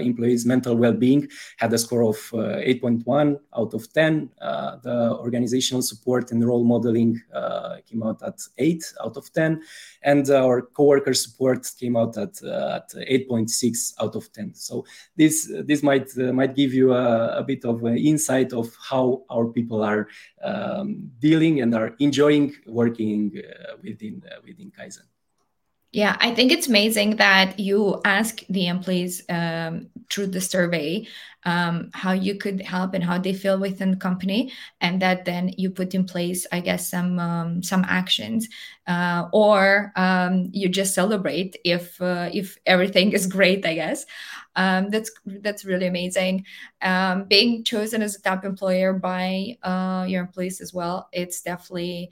employees' 0.00 0.46
mental 0.46 0.76
well-being 0.76 1.28
had 1.58 1.72
a 1.72 1.78
score 1.78 2.02
of 2.02 2.16
uh, 2.32 2.60
8.1 2.62 3.38
out 3.56 3.74
of 3.74 3.92
10. 3.92 4.30
Uh, 4.40 4.76
the 4.82 5.16
organizational 5.18 5.82
support 5.82 6.30
and 6.32 6.46
role 6.46 6.64
modeling 6.64 7.20
uh, 7.32 7.76
came 7.88 8.02
out 8.02 8.22
at 8.22 8.40
8 8.58 8.84
out 9.04 9.16
of 9.16 9.32
10, 9.32 9.62
and 10.02 10.30
our 10.30 10.62
coworker 10.62 11.14
support 11.14 11.66
came 11.78 11.96
out 11.96 12.16
at, 12.16 12.42
uh, 12.42 12.80
at 12.80 12.90
8.6 12.90 13.94
out 14.00 14.14
of 14.16 14.32
10. 14.32 14.54
So 14.54 14.84
this 15.16 15.50
this 15.64 15.82
might 15.82 16.08
uh, 16.18 16.32
might 16.32 16.54
give 16.54 16.72
you 16.74 16.92
a, 16.92 17.38
a 17.38 17.42
bit 17.42 17.64
of 17.64 17.84
insight 17.86 18.52
of 18.52 18.74
how 18.90 19.22
our 19.30 19.46
people 19.46 19.82
are 19.82 20.08
um, 20.42 21.10
dealing 21.18 21.60
and 21.60 21.74
are 21.74 21.94
enjoying 21.98 22.54
working 22.66 23.32
within 23.82 24.22
within 24.44 24.70
Kaizen. 24.70 25.13
Yeah, 25.94 26.16
I 26.18 26.34
think 26.34 26.50
it's 26.50 26.66
amazing 26.66 27.16
that 27.16 27.60
you 27.60 28.00
ask 28.04 28.40
the 28.48 28.66
employees 28.66 29.22
um, 29.28 29.86
through 30.10 30.26
the 30.28 30.40
survey 30.40 31.06
um, 31.44 31.90
how 31.92 32.10
you 32.12 32.34
could 32.36 32.62
help 32.62 32.94
and 32.94 33.04
how 33.04 33.18
they 33.18 33.32
feel 33.32 33.60
within 33.60 33.92
the 33.92 33.96
company, 33.96 34.50
and 34.80 35.00
that 35.02 35.24
then 35.24 35.50
you 35.56 35.70
put 35.70 35.94
in 35.94 36.04
place, 36.04 36.46
I 36.50 36.60
guess, 36.60 36.88
some 36.88 37.18
um, 37.20 37.62
some 37.62 37.84
actions, 37.86 38.48
uh, 38.88 39.28
or 39.32 39.92
um, 39.94 40.48
you 40.52 40.68
just 40.68 40.94
celebrate 40.94 41.56
if 41.64 42.00
uh, 42.02 42.28
if 42.32 42.58
everything 42.66 43.12
is 43.12 43.26
great. 43.28 43.64
I 43.64 43.74
guess 43.74 44.04
um, 44.56 44.90
that's 44.90 45.12
that's 45.26 45.64
really 45.64 45.86
amazing. 45.86 46.44
Um, 46.82 47.24
being 47.24 47.62
chosen 47.62 48.02
as 48.02 48.16
a 48.16 48.22
top 48.22 48.44
employer 48.44 48.94
by 48.94 49.58
uh, 49.62 50.06
your 50.08 50.22
employees 50.22 50.60
as 50.60 50.74
well, 50.74 51.08
it's 51.12 51.42
definitely 51.42 52.10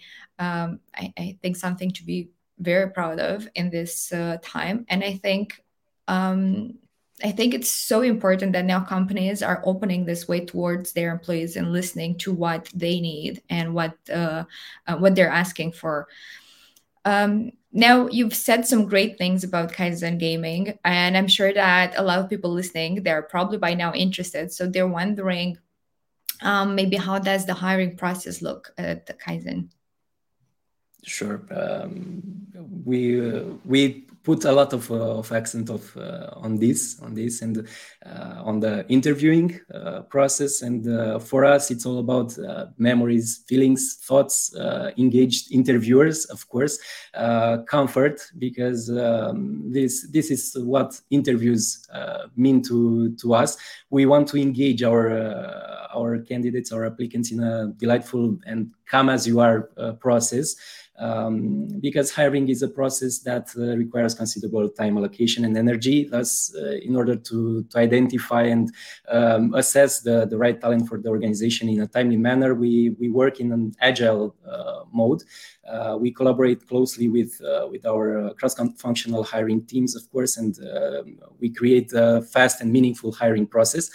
I, 0.94 1.12
I 1.18 1.38
think 1.42 1.56
something 1.56 1.90
to 1.92 2.04
be 2.04 2.28
very 2.62 2.90
proud 2.90 3.20
of 3.20 3.48
in 3.54 3.70
this 3.70 4.12
uh, 4.12 4.38
time. 4.42 4.86
And 4.88 5.04
I 5.04 5.14
think 5.14 5.62
um, 6.08 6.78
I 7.24 7.30
think 7.30 7.54
it's 7.54 7.70
so 7.70 8.02
important 8.02 8.52
that 8.52 8.64
now 8.64 8.80
companies 8.80 9.42
are 9.42 9.62
opening 9.64 10.04
this 10.04 10.26
way 10.26 10.44
towards 10.44 10.92
their 10.92 11.12
employees 11.12 11.56
and 11.56 11.72
listening 11.72 12.18
to 12.18 12.32
what 12.32 12.68
they 12.74 13.00
need 13.00 13.42
and 13.48 13.74
what 13.74 13.96
uh, 14.12 14.44
uh, 14.86 14.96
what 14.96 15.14
they're 15.14 15.28
asking 15.28 15.72
for. 15.72 16.08
Um, 17.04 17.52
now 17.72 18.08
you've 18.08 18.34
said 18.34 18.66
some 18.66 18.86
great 18.86 19.18
things 19.18 19.44
about 19.44 19.72
Kaizen 19.72 20.18
gaming, 20.18 20.78
and 20.84 21.16
I'm 21.16 21.28
sure 21.28 21.52
that 21.52 21.94
a 21.96 22.02
lot 22.02 22.18
of 22.18 22.28
people 22.28 22.50
listening 22.50 23.02
they're 23.02 23.22
probably 23.22 23.58
by 23.58 23.74
now 23.74 23.92
interested. 23.94 24.52
So 24.52 24.66
they're 24.66 24.88
wondering, 24.88 25.58
um, 26.42 26.74
maybe 26.74 26.96
how 26.96 27.18
does 27.18 27.46
the 27.46 27.54
hiring 27.54 27.96
process 27.96 28.42
look 28.42 28.72
at 28.78 29.06
the 29.06 29.14
Kaizen? 29.14 29.70
Sure. 31.04 31.42
Um, 31.50 32.22
we 32.84 33.20
uh, 33.20 33.42
we 33.64 34.06
put 34.22 34.44
a 34.44 34.52
lot 34.52 34.72
of, 34.72 34.90
uh, 34.90 35.18
of 35.18 35.32
accent 35.32 35.68
of 35.68 35.96
uh, 35.96 36.30
on 36.36 36.56
this 36.58 37.00
on 37.02 37.14
this 37.14 37.42
and 37.42 37.66
uh, 38.06 38.42
on 38.44 38.60
the 38.60 38.86
interviewing 38.88 39.60
uh, 39.74 40.02
process. 40.02 40.62
And 40.62 40.86
uh, 40.86 41.18
for 41.18 41.44
us 41.44 41.70
it's 41.70 41.86
all 41.86 41.98
about 41.98 42.36
memories 42.78 43.44
feelings 43.48 43.98
thoughts 44.02 44.54
engaged 44.96 45.52
interviewers 45.52 46.24
of 46.26 46.48
course 46.48 46.78
comfort 47.66 48.20
because 48.38 48.90
um, 48.90 49.62
this 49.72 50.06
this 50.10 50.30
is 50.30 50.56
what 50.58 51.00
interviews 51.10 51.86
mean 52.36 52.62
to 52.62 53.14
to 53.16 53.34
us. 53.34 53.56
We 53.90 54.06
want 54.06 54.28
to 54.28 54.36
engage 54.36 54.82
our 54.82 55.10
our 55.94 56.18
candidates 56.18 56.72
our 56.72 56.86
applicants 56.86 57.32
in 57.32 57.42
a 57.42 57.72
delightful 57.76 58.38
and 58.46 58.70
come 58.86 59.08
as 59.08 59.26
you 59.26 59.40
are 59.40 59.62
process 60.00 60.56
um, 60.98 61.68
because 61.80 62.10
hiring 62.10 62.48
is 62.48 62.62
a 62.62 62.68
process 62.68 63.18
that 63.20 63.50
uh, 63.56 63.76
requires 63.76 64.14
considerable 64.14 64.68
time 64.68 64.96
allocation 64.98 65.44
and 65.44 65.56
energy. 65.56 66.04
Thus, 66.04 66.54
uh, 66.56 66.76
in 66.82 66.96
order 66.96 67.16
to, 67.16 67.64
to 67.64 67.78
identify 67.78 68.42
and 68.42 68.72
um, 69.08 69.54
assess 69.54 70.00
the, 70.00 70.26
the 70.26 70.38
right 70.38 70.60
talent 70.60 70.88
for 70.88 70.98
the 70.98 71.08
organization 71.08 71.68
in 71.68 71.80
a 71.80 71.86
timely 71.86 72.16
manner, 72.16 72.54
we, 72.54 72.90
we 73.00 73.08
work 73.08 73.40
in 73.40 73.52
an 73.52 73.74
agile 73.80 74.34
uh, 74.46 74.84
mode. 74.92 75.22
Uh, 75.68 75.96
we 75.98 76.10
collaborate 76.10 76.66
closely 76.66 77.08
with 77.08 77.40
uh, 77.40 77.68
with 77.70 77.86
our 77.86 78.26
uh, 78.26 78.32
cross-functional 78.34 79.22
hiring 79.22 79.64
teams, 79.64 79.94
of 79.94 80.02
course, 80.10 80.36
and 80.36 80.58
we 81.38 81.48
create 81.48 81.92
a 81.92 82.20
fast 82.22 82.60
and 82.60 82.72
meaningful 82.72 83.12
hiring 83.12 83.46
process 83.46 83.88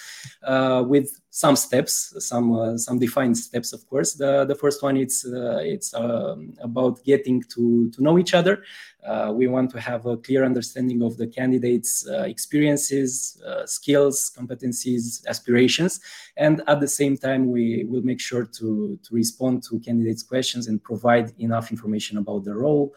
with 0.87 1.09
some 1.29 1.57
steps, 1.57 2.13
some 2.19 2.77
some 2.77 2.97
defined 2.97 3.37
steps, 3.37 3.73
of 3.73 3.85
course. 3.89 4.13
The 4.13 4.45
the 4.45 4.55
first 4.55 4.81
one 4.81 4.95
it's 4.95 5.25
it's 5.73 5.93
um, 5.93 6.53
about 6.61 6.86
getting 6.91 7.43
to 7.55 7.89
to 7.91 8.03
know 8.03 8.17
each 8.17 8.33
other. 8.33 8.63
Uh, 9.07 9.31
we 9.31 9.47
want 9.47 9.71
to 9.71 9.79
have 9.79 10.05
a 10.05 10.17
clear 10.17 10.43
understanding 10.43 11.01
of 11.01 11.15
the 11.17 11.27
candidates' 11.27 12.05
uh, 12.07 12.23
experiences, 12.23 13.41
uh, 13.47 13.65
skills, 13.65 14.31
competencies, 14.37 15.25
aspirations, 15.27 16.01
and 16.35 16.61
at 16.67 16.79
the 16.81 16.87
same 16.87 17.15
time, 17.15 17.49
we 17.49 17.85
will 17.85 18.01
make 18.01 18.19
sure 18.19 18.43
to, 18.43 18.99
to 19.03 19.15
respond 19.15 19.63
to 19.63 19.79
candidates' 19.79 20.23
questions 20.23 20.67
and 20.67 20.83
provide 20.83 21.33
enough 21.39 21.71
information 21.71 22.17
about 22.17 22.43
the 22.43 22.53
role, 22.53 22.93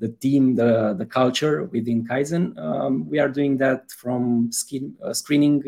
the 0.00 0.14
team, 0.20 0.54
the, 0.56 0.94
the 0.98 1.06
culture 1.06 1.64
within 1.64 2.04
Kaizen. 2.04 2.58
Um, 2.58 3.08
we 3.08 3.18
are 3.18 3.28
doing 3.28 3.56
that 3.58 3.90
from 3.92 4.50
skin, 4.52 4.94
screening 5.12 5.62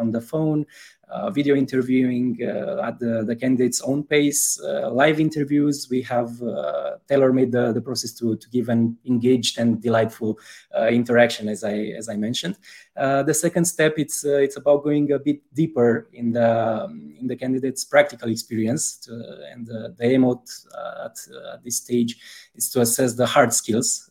on 0.00 0.12
the 0.12 0.20
phone, 0.20 0.66
uh, 1.12 1.30
video 1.30 1.54
interviewing 1.54 2.38
uh, 2.42 2.80
at 2.82 2.98
the, 2.98 3.22
the 3.22 3.36
candidate's 3.36 3.82
own 3.82 4.02
pace, 4.02 4.58
uh, 4.62 4.90
live 4.90 5.20
interviews. 5.20 5.88
We 5.90 6.00
have 6.02 6.38
tailor-made 7.06 7.52
the, 7.52 7.72
the 7.72 7.82
process 7.82 8.12
to, 8.14 8.36
to 8.36 8.48
give 8.48 8.70
an 8.70 8.91
engaged 9.06 9.58
and 9.58 9.80
delightful 9.82 10.38
uh, 10.76 10.86
interaction, 10.86 11.48
as 11.48 11.64
I 11.64 11.74
as 11.96 12.08
I 12.08 12.16
mentioned. 12.16 12.56
Uh, 12.96 13.22
the 13.22 13.34
second 13.34 13.64
step 13.64 13.94
it's 13.96 14.24
uh, 14.24 14.38
it's 14.38 14.56
about 14.56 14.84
going 14.84 15.12
a 15.12 15.18
bit 15.18 15.40
deeper 15.54 16.08
in 16.12 16.32
the 16.32 16.84
um, 16.84 17.14
in 17.20 17.26
the 17.26 17.36
candidate's 17.36 17.84
practical 17.84 18.28
experience, 18.30 18.96
to, 18.98 19.12
and 19.52 19.66
the 19.66 19.94
aim 20.00 20.24
at, 20.24 20.46
at 21.04 21.18
this 21.64 21.76
stage 21.76 22.16
is 22.54 22.70
to 22.70 22.80
assess 22.80 23.14
the 23.14 23.26
hard 23.26 23.52
skills 23.52 24.10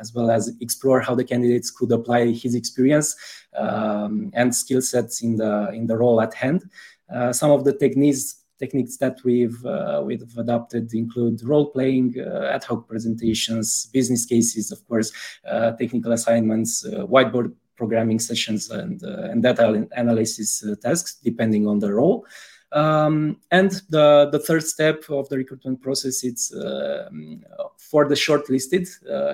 as 0.00 0.14
well 0.14 0.30
as 0.30 0.52
explore 0.60 1.00
how 1.00 1.14
the 1.14 1.24
candidates 1.24 1.70
could 1.70 1.92
apply 1.92 2.26
his 2.32 2.54
experience 2.54 3.16
um, 3.56 4.30
and 4.34 4.54
skill 4.54 4.80
sets 4.80 5.22
in 5.22 5.36
the 5.36 5.70
in 5.72 5.86
the 5.86 5.96
role 5.96 6.20
at 6.20 6.34
hand. 6.34 6.64
Uh, 7.12 7.32
some 7.32 7.50
of 7.50 7.64
the 7.64 7.72
techniques 7.72 8.43
techniques 8.58 8.96
that 8.98 9.18
we've 9.24 9.64
uh, 9.64 10.02
we've 10.04 10.22
adopted 10.38 10.92
include 10.94 11.42
role 11.44 11.70
playing, 11.70 12.14
uh, 12.18 12.50
ad 12.52 12.64
hoc 12.64 12.88
presentations, 12.88 13.86
business 13.86 14.24
cases, 14.24 14.70
of 14.70 14.86
course, 14.88 15.12
uh, 15.48 15.72
technical 15.72 16.12
assignments, 16.12 16.84
uh, 16.84 17.06
whiteboard 17.06 17.52
programming 17.76 18.18
sessions, 18.18 18.70
and 18.70 19.02
uh, 19.04 19.30
and 19.30 19.42
data 19.42 19.86
analysis 19.92 20.64
tasks 20.82 21.16
depending 21.22 21.66
on 21.66 21.78
the 21.78 21.92
role. 21.92 22.26
Um, 22.72 23.36
and 23.52 23.70
the, 23.88 24.28
the 24.32 24.40
third 24.40 24.64
step 24.64 25.04
of 25.08 25.28
the 25.28 25.36
recruitment 25.36 25.80
process 25.80 26.24
it's 26.24 26.48
for 27.78 28.08
the 28.08 28.16
shortlisted 28.16 28.88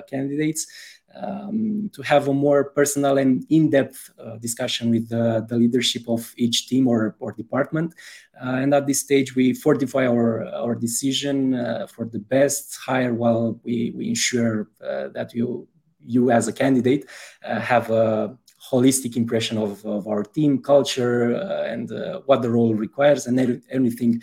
candidates 0.07 0.67
um, 1.15 1.89
to 1.93 2.01
have 2.01 2.27
a 2.27 2.33
more 2.33 2.63
personal 2.63 3.17
and 3.17 3.45
in-depth 3.49 4.11
uh, 4.19 4.37
discussion 4.37 4.89
with 4.89 5.09
the, 5.09 5.45
the, 5.49 5.55
leadership 5.55 6.03
of 6.07 6.33
each 6.37 6.67
team 6.67 6.87
or, 6.87 7.15
or 7.19 7.31
department. 7.31 7.93
Uh, 8.41 8.55
and 8.55 8.73
at 8.73 8.87
this 8.87 8.99
stage, 8.99 9.35
we 9.35 9.53
fortify 9.53 10.07
our, 10.07 10.45
our 10.53 10.75
decision 10.75 11.53
uh, 11.53 11.87
for 11.87 12.05
the 12.05 12.19
best 12.19 12.77
hire 12.77 13.13
while 13.13 13.59
we, 13.63 13.91
we 13.95 14.09
ensure 14.09 14.69
uh, 14.83 15.09
that 15.09 15.33
you, 15.33 15.67
you 16.05 16.31
as 16.31 16.47
a 16.47 16.53
candidate 16.53 17.05
uh, 17.45 17.59
have 17.59 17.89
a 17.91 18.37
holistic 18.71 19.17
impression 19.17 19.57
of, 19.57 19.85
of 19.85 20.07
our 20.07 20.23
team 20.23 20.61
culture 20.61 21.35
uh, 21.35 21.63
and 21.73 21.91
what 22.25 22.41
the 22.41 22.49
role 22.49 22.73
requires 22.73 23.27
and 23.27 23.39
everything 23.69 24.21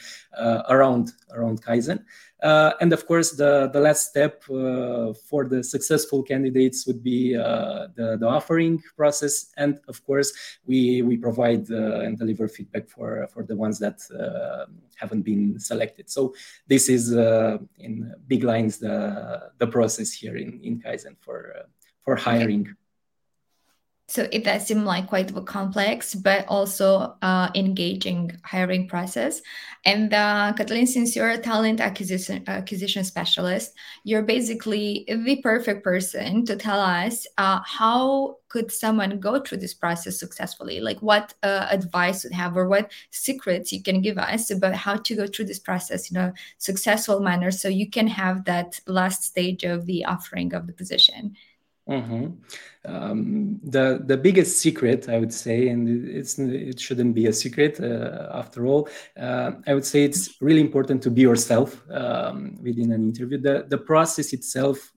around, 0.69 1.13
around 1.35 1.63
Kaizen. 1.63 2.01
Uh, 2.43 2.73
and 2.81 2.93
of 2.93 3.07
course, 3.07 3.33
the, 3.33 3.69
the 3.73 3.81
last 3.81 4.11
step 4.11 4.43
uh, 4.49 5.13
for 5.29 5.45
the 5.45 5.63
successful 5.65 6.23
candidates 6.23 6.87
would 6.87 7.03
be 7.03 7.37
uh, 7.37 7.89
the, 7.97 8.17
the 8.17 8.27
offering 8.27 8.81
process. 8.97 9.51
And 9.57 9.81
of 9.89 10.05
course, 10.05 10.33
we, 10.65 11.03
we 11.03 11.17
provide 11.17 11.71
uh, 11.71 12.01
and 12.01 12.17
deliver 12.17 12.47
feedback 12.47 12.89
for, 12.89 13.27
for 13.33 13.43
the 13.43 13.57
ones 13.57 13.79
that 13.81 14.01
uh, 14.17 14.71
haven't 14.97 15.23
been 15.23 15.59
selected. 15.59 16.09
So 16.11 16.35
this 16.69 16.89
is 16.89 17.13
uh, 17.13 17.59
in 17.79 18.15
big 18.29 18.45
lines 18.45 18.79
the, 18.79 19.51
the 19.59 19.67
process 19.67 20.13
here 20.13 20.37
in, 20.37 20.61
in 20.63 20.81
Kaizen 20.81 21.17
for, 21.19 21.55
for 22.05 22.15
hiring 22.15 22.73
so 24.09 24.27
it 24.33 24.43
does 24.43 24.67
seem 24.67 24.85
like 24.87 25.07
quite 25.07 25.31
a 25.37 25.41
complex 25.43 26.15
but 26.15 26.47
also 26.49 27.15
uh, 27.21 27.51
engaging 27.55 28.33
hiring 28.43 28.89
process. 28.89 29.43
And 29.85 30.13
uh, 30.13 30.55
Cătălin 30.57 30.89
since 30.89 31.15
you're 31.15 31.29
a 31.29 31.39
talent 31.39 31.81
acquisition 31.81 32.43
acquisition 32.47 33.05
specialist 33.05 33.75
you're 34.05 34.23
basically 34.23 35.05
the 35.07 35.41
perfect 35.43 35.85
person 35.85 36.45
to 36.47 36.57
tell 36.57 36.81
us 36.81 37.27
uh, 37.37 37.61
how 37.65 38.37
could 38.49 38.73
someone 38.73 39.21
go 39.21 39.41
through 39.41 39.59
this 39.59 39.75
process 39.75 40.19
successfully? 40.19 40.81
Like 40.81 41.01
what 41.01 41.35
uh, 41.43 41.67
advice 41.71 42.25
would 42.25 42.33
have 42.33 42.57
or 42.57 42.67
what 42.67 42.91
secrets 43.11 43.73
you 43.73 43.83
can 43.83 44.01
give 44.01 44.17
us 44.17 44.51
about 44.51 44.75
how 44.75 44.97
to 44.97 45.15
go 45.15 45.27
through 45.27 45.45
this 45.45 45.59
process 45.59 46.11
in 46.11 46.17
a 46.17 46.33
successful 46.57 47.21
manner 47.21 47.51
so 47.51 47.69
you 47.69 47.91
can 47.91 48.07
have 48.07 48.47
that 48.47 48.81
last 48.87 49.23
stage 49.23 49.65
of 49.65 49.85
the 49.85 50.07
offering 50.07 50.55
of 50.55 50.67
the 50.67 50.73
position 50.73 51.37
Mm-hmm. 51.89 52.27
Um, 52.85 53.61
the 53.63 54.03
the 54.05 54.17
biggest 54.17 54.59
secret, 54.59 55.09
I 55.09 55.19
would 55.19 55.33
say, 55.33 55.69
and 55.69 56.07
it's 56.07 56.39
it 56.39 56.79
shouldn't 56.79 57.15
be 57.15 57.27
a 57.27 57.33
secret 57.33 57.81
uh, 57.81 58.29
after 58.33 58.67
all. 58.67 58.89
Uh, 59.19 59.53
I 59.67 59.75
would 59.75 59.87
say 59.87 60.05
it's 60.05 60.41
really 60.41 60.61
important 60.61 61.03
to 61.05 61.11
be 61.11 61.23
yourself 61.23 61.83
um, 61.91 62.59
within 62.63 62.93
an 62.93 63.09
interview. 63.09 63.39
The 63.39 63.65
the 63.69 63.79
process 63.79 64.33
itself 64.33 64.93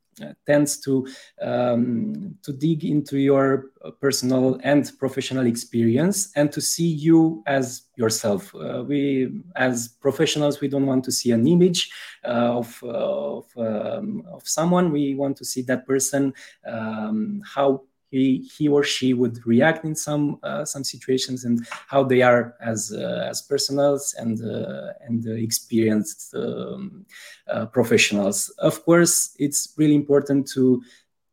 tends 0.45 0.79
to 0.81 1.07
um, 1.41 2.35
to 2.43 2.53
dig 2.53 2.83
into 2.83 3.17
your 3.17 3.71
personal 3.99 4.59
and 4.63 4.91
professional 4.99 5.45
experience 5.47 6.31
and 6.35 6.51
to 6.51 6.61
see 6.61 6.87
you 6.87 7.43
as 7.47 7.83
yourself. 7.95 8.53
Uh, 8.55 8.83
we, 8.87 9.31
as 9.55 9.87
professionals, 9.99 10.61
we 10.61 10.67
don't 10.67 10.85
want 10.85 11.03
to 11.03 11.11
see 11.11 11.31
an 11.31 11.47
image 11.47 11.91
uh, 12.25 12.57
of 12.59 12.83
of, 12.83 13.45
um, 13.57 14.23
of 14.31 14.47
someone. 14.47 14.91
We 14.91 15.15
want 15.15 15.37
to 15.37 15.45
see 15.45 15.61
that 15.63 15.85
person 15.85 16.33
um, 16.65 17.41
how 17.45 17.83
he, 18.11 18.49
he 18.57 18.67
or 18.67 18.83
she 18.83 19.13
would 19.13 19.39
react 19.45 19.85
in 19.85 19.95
some 19.95 20.37
uh, 20.43 20.65
some 20.65 20.83
situations 20.83 21.45
and 21.45 21.65
how 21.87 22.03
they 22.03 22.21
are 22.21 22.55
as 22.61 22.91
uh, 22.91 23.27
as 23.29 23.41
personals 23.41 24.13
and 24.19 24.41
uh, 24.43 24.93
and 25.07 25.25
experienced 25.27 26.35
um, 26.35 27.05
uh, 27.49 27.65
professionals. 27.67 28.49
Of 28.59 28.83
course, 28.85 29.33
it's 29.39 29.73
really 29.77 29.95
important 29.95 30.47
to 30.49 30.81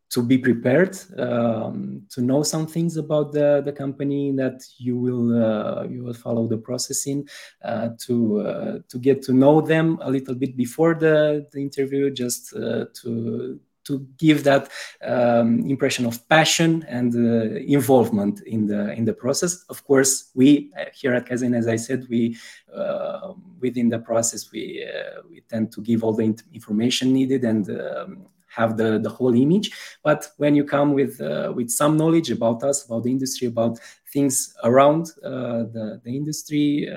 to 0.09 0.23
be 0.23 0.39
prepared, 0.39 0.97
um, 1.19 2.01
to 2.09 2.21
know 2.21 2.41
some 2.41 2.65
things 2.65 2.97
about 2.97 3.31
the, 3.31 3.61
the 3.63 3.71
company 3.71 4.31
that 4.31 4.63
you 4.77 4.97
will 4.97 5.43
uh, 5.43 5.83
you 5.83 6.03
will 6.03 6.15
follow 6.15 6.47
the 6.47 6.57
process 6.57 7.05
in, 7.05 7.27
uh, 7.63 7.89
to 7.99 8.41
uh, 8.41 8.79
to 8.89 8.97
get 8.97 9.21
to 9.21 9.33
know 9.33 9.61
them 9.61 9.99
a 10.01 10.09
little 10.09 10.33
bit 10.33 10.57
before 10.57 10.95
the, 10.95 11.47
the 11.51 11.59
interview, 11.59 12.09
just 12.09 12.55
uh, 12.55 12.85
to 12.93 13.59
to 13.89 14.05
give 14.17 14.43
that 14.43 14.69
um, 15.03 15.65
impression 15.67 16.05
of 16.05 16.15
passion 16.29 16.85
and 16.87 17.15
uh, 17.15 17.55
involvement 17.77 18.41
in 18.45 18.67
the 18.67 18.93
in 18.93 19.03
the 19.05 19.13
process. 19.13 19.65
Of 19.67 19.83
course, 19.83 20.29
we 20.35 20.71
uh, 20.77 20.85
here 20.93 21.13
at 21.15 21.25
Kaizen, 21.27 21.57
as 21.57 21.67
I 21.67 21.77
said, 21.77 22.05
we 22.07 22.37
uh, 22.73 23.33
within 23.59 23.89
the 23.89 23.99
process 23.99 24.51
we 24.51 24.63
uh, 24.85 25.21
we 25.29 25.41
tend 25.49 25.71
to 25.73 25.81
give 25.81 26.03
all 26.03 26.13
the 26.13 26.35
information 26.53 27.11
needed 27.11 27.43
and 27.43 27.67
um, 27.69 28.27
have 28.47 28.77
the, 28.77 28.99
the 28.99 29.09
whole 29.09 29.35
image. 29.35 29.71
But 30.03 30.27
when 30.37 30.55
you 30.55 30.63
come 30.63 30.93
with 30.93 31.19
uh, 31.19 31.51
with 31.55 31.69
some 31.71 31.97
knowledge 31.97 32.29
about 32.29 32.63
us, 32.63 32.85
about 32.85 33.03
the 33.03 33.11
industry, 33.11 33.47
about 33.47 33.79
things 34.13 34.55
around 34.63 35.11
uh, 35.23 35.65
the, 35.73 36.01
the 36.03 36.15
industry, 36.15 36.87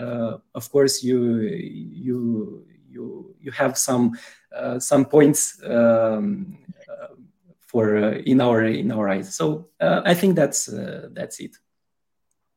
of 0.55 0.65
course 0.71 1.03
you 1.03 1.19
you 2.07 2.67
you 2.93 3.35
you 3.41 3.51
have 3.51 3.79
some 3.79 4.13
some 4.79 5.05
points 5.05 5.63
um, 5.65 6.59
uh, 6.89 7.15
for 7.61 7.97
uh, 7.97 8.11
in 8.27 8.41
our 8.41 8.65
in 8.65 8.91
our 8.93 9.09
eyes. 9.09 9.35
So 9.35 9.69
I 9.81 10.15
think 10.15 10.37
that's 10.37 10.67
that's 11.13 11.41
it 11.41 11.57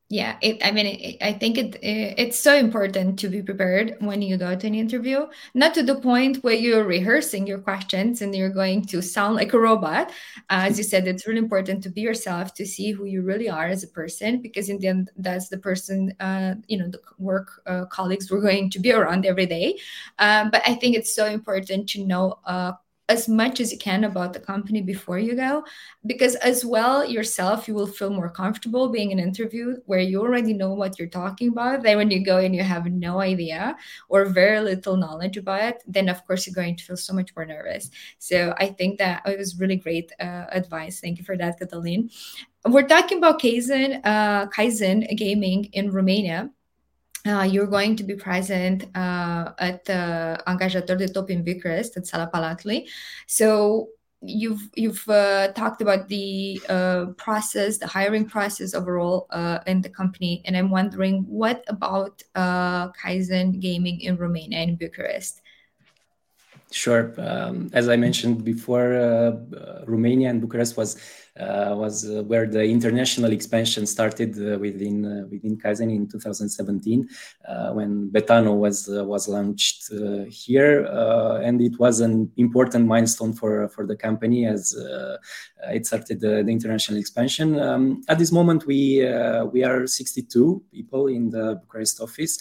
yeah 0.08 0.36
it 0.40 0.64
i 0.64 0.70
mean 0.70 0.86
it, 0.86 1.16
i 1.20 1.32
think 1.32 1.58
it, 1.58 1.74
it, 1.82 2.14
it's 2.16 2.38
so 2.38 2.54
important 2.54 3.18
to 3.18 3.28
be 3.28 3.42
prepared 3.42 3.96
when 3.98 4.22
you 4.22 4.36
go 4.36 4.54
to 4.54 4.66
an 4.68 4.74
interview 4.74 5.26
not 5.54 5.74
to 5.74 5.82
the 5.82 5.96
point 5.96 6.36
where 6.44 6.54
you're 6.54 6.84
rehearsing 6.84 7.44
your 7.44 7.58
questions 7.58 8.22
and 8.22 8.32
you're 8.32 8.48
going 8.48 8.84
to 8.84 9.02
sound 9.02 9.34
like 9.34 9.52
a 9.52 9.58
robot. 9.58 10.12
As 10.48 10.78
you 10.78 10.84
said 10.84 11.08
it's 11.08 11.26
really 11.26 11.40
important 11.40 11.82
to 11.82 11.90
be 11.90 12.02
yourself 12.02 12.54
to 12.54 12.64
see 12.66 12.92
who 12.92 13.04
you 13.04 13.22
really 13.22 13.48
are 13.48 13.66
as 13.66 13.82
a 13.82 13.88
person 13.88 14.40
because 14.40 14.68
in 14.68 14.78
the 14.78 14.86
end 14.86 15.10
that's 15.16 15.48
the 15.48 15.58
person 15.58 16.14
uh, 16.20 16.54
you 16.68 16.78
know 16.78 16.88
the 16.88 17.00
work 17.18 17.62
uh, 17.66 17.86
colleagues 17.86 18.30
we're 18.30 18.40
going 18.40 18.70
to 18.70 18.78
be 18.78 18.92
around 18.92 19.26
every 19.26 19.46
day. 19.46 19.76
Um, 20.20 20.50
but 20.50 20.62
i 20.66 20.74
think 20.74 20.94
it's 20.94 21.14
so 21.14 21.26
important 21.26 21.88
to 21.90 22.04
know 22.04 22.38
uh, 22.44 22.72
as 23.08 23.28
much 23.28 23.60
as 23.60 23.70
you 23.70 23.78
can 23.78 24.04
about 24.04 24.32
the 24.32 24.40
company 24.40 24.82
before 24.82 25.18
you 25.18 25.36
go 25.36 25.64
because 26.06 26.34
as 26.36 26.64
well 26.64 27.04
yourself 27.04 27.68
you 27.68 27.74
will 27.74 27.86
feel 27.86 28.10
more 28.10 28.28
comfortable 28.28 28.88
being 28.88 29.12
an 29.12 29.18
interview 29.18 29.76
where 29.86 30.00
you 30.00 30.20
already 30.20 30.52
know 30.52 30.72
what 30.74 30.98
you're 30.98 31.08
talking 31.08 31.48
about 31.48 31.82
then 31.82 31.96
when 31.96 32.10
you 32.10 32.24
go 32.24 32.38
and 32.38 32.54
you 32.54 32.62
have 32.62 32.86
no 32.86 33.20
idea 33.20 33.76
or 34.08 34.24
very 34.24 34.60
little 34.60 34.96
knowledge 34.96 35.36
about 35.36 35.62
it 35.62 35.82
then 35.86 36.08
of 36.08 36.26
course 36.26 36.46
you're 36.46 36.54
going 36.54 36.76
to 36.76 36.84
feel 36.84 36.96
so 36.96 37.12
much 37.12 37.34
more 37.36 37.46
nervous. 37.46 37.90
So 38.18 38.54
i 38.58 38.66
think 38.66 38.98
that 38.98 39.22
it 39.24 39.38
was 39.38 39.58
really 39.58 39.76
great 39.76 40.12
uh, 40.18 40.46
advice. 40.50 41.00
Thank 41.00 41.18
you 41.18 41.24
for 41.24 41.36
that 41.36 41.58
Catalin. 41.58 42.10
we're 42.66 42.88
talking 42.88 43.18
about 43.18 43.40
kaizen 43.40 44.00
uh, 44.04 44.46
kaizen 44.46 45.16
gaming 45.16 45.66
in 45.72 45.92
romania 45.92 46.50
uh, 47.26 47.42
you're 47.42 47.66
going 47.66 47.96
to 47.96 48.04
be 48.04 48.14
present 48.14 48.84
uh, 48.94 49.52
at 49.58 49.84
the 49.84 50.40
Angajator 50.46 50.96
de 50.98 51.08
Top 51.08 51.30
in 51.30 51.44
Bucharest 51.44 51.96
at 51.96 52.06
Sala 52.06 52.30
Palatului. 52.32 52.86
So 53.26 53.88
you've 54.22 54.68
you've 54.74 55.08
uh, 55.08 55.52
talked 55.52 55.82
about 55.82 56.08
the 56.08 56.60
uh, 56.68 57.06
process, 57.16 57.78
the 57.78 57.86
hiring 57.86 58.26
process 58.26 58.74
overall 58.74 59.26
uh, 59.30 59.58
in 59.66 59.82
the 59.82 59.90
company, 59.90 60.42
and 60.44 60.56
I'm 60.56 60.70
wondering 60.70 61.24
what 61.28 61.64
about 61.68 62.22
uh, 62.34 62.92
Kaizen 62.92 63.60
Gaming 63.60 64.00
in 64.00 64.16
Romania 64.16 64.58
and 64.58 64.78
Bucharest? 64.78 65.42
Sure. 66.72 67.14
Um, 67.18 67.70
as 67.72 67.88
I 67.88 67.96
mentioned 67.96 68.44
before, 68.44 69.38
Romania 69.86 70.30
and 70.30 70.40
Bucharest 70.40 70.76
was 70.76 70.96
Uh, 71.38 71.74
was 71.76 72.08
uh, 72.08 72.22
where 72.22 72.46
the 72.46 72.64
international 72.64 73.30
expansion 73.30 73.84
started 73.84 74.32
uh, 74.38 74.58
within 74.58 75.04
uh, 75.04 75.26
within 75.30 75.54
Kaizen 75.58 75.94
in 75.94 76.08
2017 76.08 77.06
uh, 77.46 77.72
when 77.72 78.08
Betano 78.10 78.56
was 78.56 78.88
was 78.88 79.28
launched 79.28 79.92
here, 80.28 80.86
and 81.42 81.60
it 81.60 81.78
was 81.78 82.00
an 82.00 82.30
important 82.38 82.86
milestone 82.86 83.34
for 83.34 83.68
for 83.68 83.86
the 83.86 83.96
company 83.96 84.46
as 84.46 84.74
it 85.68 85.84
started 85.84 86.20
the, 86.20 86.42
the 86.42 86.50
international 86.50 86.98
expansion. 86.98 87.60
Um, 87.60 88.02
at 88.08 88.18
this 88.18 88.32
moment, 88.32 88.66
we 88.66 89.00
we 89.52 89.62
are 89.62 89.86
62 89.86 90.62
people 90.72 91.08
in 91.08 91.28
the 91.28 91.60
Bucharest 91.60 92.00
office, 92.00 92.38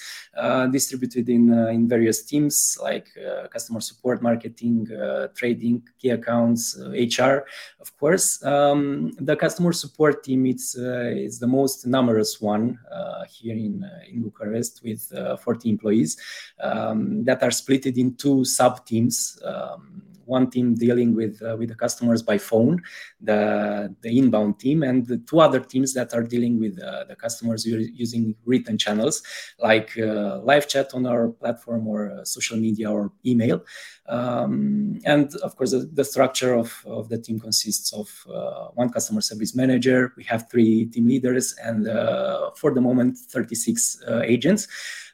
distributed 0.71 1.27
in 1.27 1.51
in 1.69 1.89
various 1.89 2.23
teams 2.23 2.77
like 2.81 3.09
customer 3.51 3.81
support, 3.81 4.21
marketing, 4.21 4.87
trading, 5.35 5.83
key 5.99 6.11
accounts, 6.11 6.77
HR, 6.79 7.43
of 7.81 7.97
course. 7.99 8.41
Um, 8.45 8.84
the 9.19 9.35
customer 9.35 9.73
support 9.73 10.23
team 10.23 10.45
it's 10.45 10.77
uh, 10.77 11.11
is 11.15 11.39
the 11.39 11.47
most 11.47 11.85
numerous 11.85 12.41
one 12.41 12.79
uh, 12.91 13.23
here 13.29 13.55
in 13.55 13.83
uh, 13.83 13.99
in 14.09 14.23
Bucharest 14.23 14.81
with 14.83 15.11
uh, 15.13 15.37
40 15.37 15.69
employees 15.69 16.17
um, 16.59 17.23
that 17.23 17.43
are 17.43 17.51
split 17.51 17.85
in 17.85 18.15
two 18.15 18.45
sub 18.45 18.85
teams. 18.85 19.39
Um, 19.43 20.01
one 20.25 20.49
team 20.49 20.75
dealing 20.75 21.15
with 21.15 21.41
uh, 21.41 21.55
with 21.57 21.69
the 21.69 21.75
customers 21.75 22.21
by 22.21 22.37
phone, 22.37 22.81
the 23.21 23.93
the 24.01 24.17
inbound 24.17 24.59
team, 24.59 24.83
and 24.83 25.05
the 25.05 25.17
two 25.17 25.39
other 25.39 25.59
teams 25.59 25.93
that 25.93 26.13
are 26.13 26.23
dealing 26.23 26.59
with 26.59 26.81
uh, 26.81 27.03
the 27.05 27.15
customers 27.15 27.65
using 27.65 28.35
written 28.45 28.77
channels 28.77 29.23
like 29.59 29.97
uh, 29.97 30.39
live 30.39 30.67
chat 30.67 30.93
on 30.93 31.05
our 31.05 31.29
platform 31.29 31.87
or 31.87 32.21
social 32.23 32.57
media 32.57 32.91
or 32.91 33.11
email. 33.25 33.63
Um, 34.07 34.99
and 35.03 35.33
of 35.37 35.55
course, 35.55 35.71
the, 35.71 35.89
the, 35.91 36.03
structure 36.03 36.53
of, 36.53 36.83
of 36.85 37.09
the 37.09 37.17
team 37.17 37.39
consists 37.39 37.91
of 37.91 38.07
uh, 38.31 38.67
one 38.75 38.89
customer 38.89 39.21
service 39.21 39.55
manager. 39.55 40.13
We 40.15 40.23
have 40.25 40.47
three 40.49 40.85
team 40.85 41.07
leaders, 41.07 41.55
and 41.63 41.87
uh, 41.87 42.51
for 42.55 42.71
the 42.71 42.81
moment, 42.81 43.17
36 43.17 44.03
uh, 44.07 44.21
agents. 44.23 44.67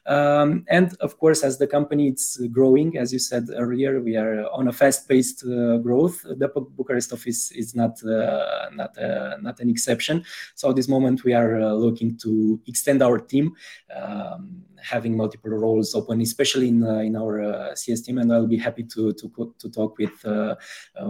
Um, 0.06 0.64
and 0.68 0.96
of 1.00 1.18
course, 1.18 1.44
as 1.44 1.58
the 1.58 1.66
company 1.66 2.08
is 2.08 2.40
growing, 2.50 2.98
as 2.98 3.12
you 3.12 3.18
said 3.18 3.48
earlier, 3.54 4.00
we 4.00 4.16
are 4.16 4.46
on 4.50 4.68
a 4.68 4.72
fast-paced 4.72 5.44
uh, 5.44 5.78
growth. 5.78 6.22
The 6.22 6.48
Bucharest 6.48 7.12
office 7.12 7.52
is 7.52 7.74
not 7.74 8.02
uh, 8.04 8.70
not 8.72 8.98
uh, 8.98 9.36
not 9.40 9.60
an 9.60 9.70
exception. 9.70 10.24
So 10.54 10.70
at 10.70 10.76
this 10.76 10.88
moment, 10.88 11.24
we 11.24 11.34
are 11.34 11.74
looking 11.74 12.16
to 12.18 12.60
extend 12.66 13.02
our 13.02 13.18
team. 13.18 13.54
Um, 13.94 14.64
having 14.82 15.16
multiple 15.16 15.50
roles 15.50 15.94
open, 15.94 16.20
especially 16.20 16.68
in 16.68 16.82
uh, 16.82 16.98
in 16.98 17.16
our 17.16 17.40
uh, 17.40 17.74
CS 17.74 18.00
team, 18.02 18.18
and 18.18 18.32
I'll 18.32 18.46
be 18.46 18.58
happy 18.58 18.82
to 18.82 19.12
to 19.12 19.54
to 19.58 19.70
talk 19.70 19.96
with 19.98 20.24
uh, 20.24 20.56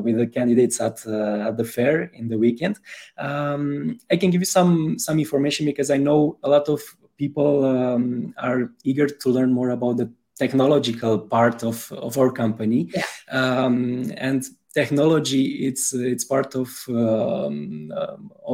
with 0.02 0.18
the 0.18 0.26
candidates 0.26 0.80
at 0.80 1.06
at 1.06 1.56
the 1.56 1.64
fair 1.64 2.02
in 2.14 2.28
the 2.28 2.38
weekend. 2.38 2.78
Um, 3.18 3.98
I 4.10 4.16
can 4.16 4.30
give 4.30 4.42
you 4.42 4.46
some 4.46 4.98
some 4.98 5.18
information 5.18 5.66
because 5.66 5.90
I 5.90 5.96
know 5.96 6.38
a 6.42 6.48
lot 6.48 6.68
of 6.68 6.82
people 7.22 7.64
um, 7.64 8.34
are 8.48 8.62
eager 8.82 9.08
to 9.22 9.26
learn 9.36 9.52
more 9.52 9.70
about 9.70 9.96
the 9.96 10.08
technological 10.38 11.14
part 11.36 11.62
of, 11.62 11.76
of 11.92 12.18
our 12.18 12.32
company 12.32 12.80
yeah. 12.96 13.04
um, 13.30 14.12
and 14.16 14.40
technology 14.74 15.44
it's 15.68 15.92
it's 15.92 16.24
part 16.24 16.54
of 16.62 16.68
um, 16.88 17.92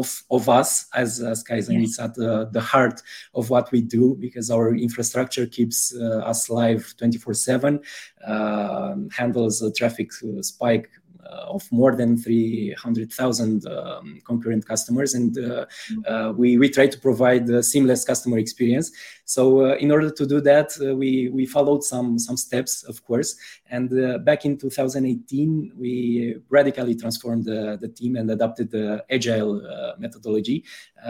of 0.01 0.09
of 0.37 0.49
us 0.49 0.87
as 1.03 1.21
as 1.33 1.45
Kaizen. 1.49 1.75
Yes. 1.75 1.85
It's 1.85 2.01
at 2.07 2.15
the, 2.15 2.49
the 2.57 2.61
heart 2.61 2.99
of 3.35 3.51
what 3.51 3.71
we 3.73 3.81
do 3.81 4.17
because 4.25 4.51
our 4.51 4.75
infrastructure 4.75 5.47
keeps 5.47 5.95
uh, 5.95 6.31
us 6.33 6.51
live 6.51 6.83
24 6.99 7.35
7 7.35 7.81
uh, 8.27 8.95
handles 9.17 9.63
a 9.63 9.71
traffic 9.73 10.11
spike 10.41 10.89
uh, 10.97 11.08
Uh, 11.29 11.45
of 11.49 11.71
more 11.71 11.95
than 11.95 12.17
300,000 12.17 13.67
um, 13.67 14.19
concurrent 14.25 14.67
customers, 14.67 15.13
and 15.13 15.37
uh, 15.37 15.67
mm-hmm. 15.91 16.01
uh, 16.07 16.33
we 16.33 16.57
we 16.57 16.71
try 16.71 16.87
to 16.87 16.99
provide 16.99 17.51
a 17.51 17.63
seamless 17.63 18.03
customer 18.03 18.39
experience. 18.39 18.91
So 19.27 19.67
uh, 19.67 19.75
in 19.75 19.91
order 19.91 20.11
to 20.11 20.27
do 20.27 20.41
that, 20.41 20.73
uh, 20.81 20.97
we 20.97 21.29
we 21.29 21.45
followed 21.45 21.85
some 21.85 22.19
some 22.19 22.39
steps, 22.39 22.83
of 22.85 23.05
course. 23.05 23.37
And 23.71 23.91
back 24.25 24.47
in 24.47 24.57
2018, 24.57 25.73
we 25.77 26.37
radically 26.49 26.95
transformed 26.95 27.45
the, 27.45 27.77
the 27.79 27.89
team 27.89 28.17
and 28.17 28.31
adopted 28.31 28.71
the 28.71 29.05
agile 29.11 29.61
methodology 29.99 30.65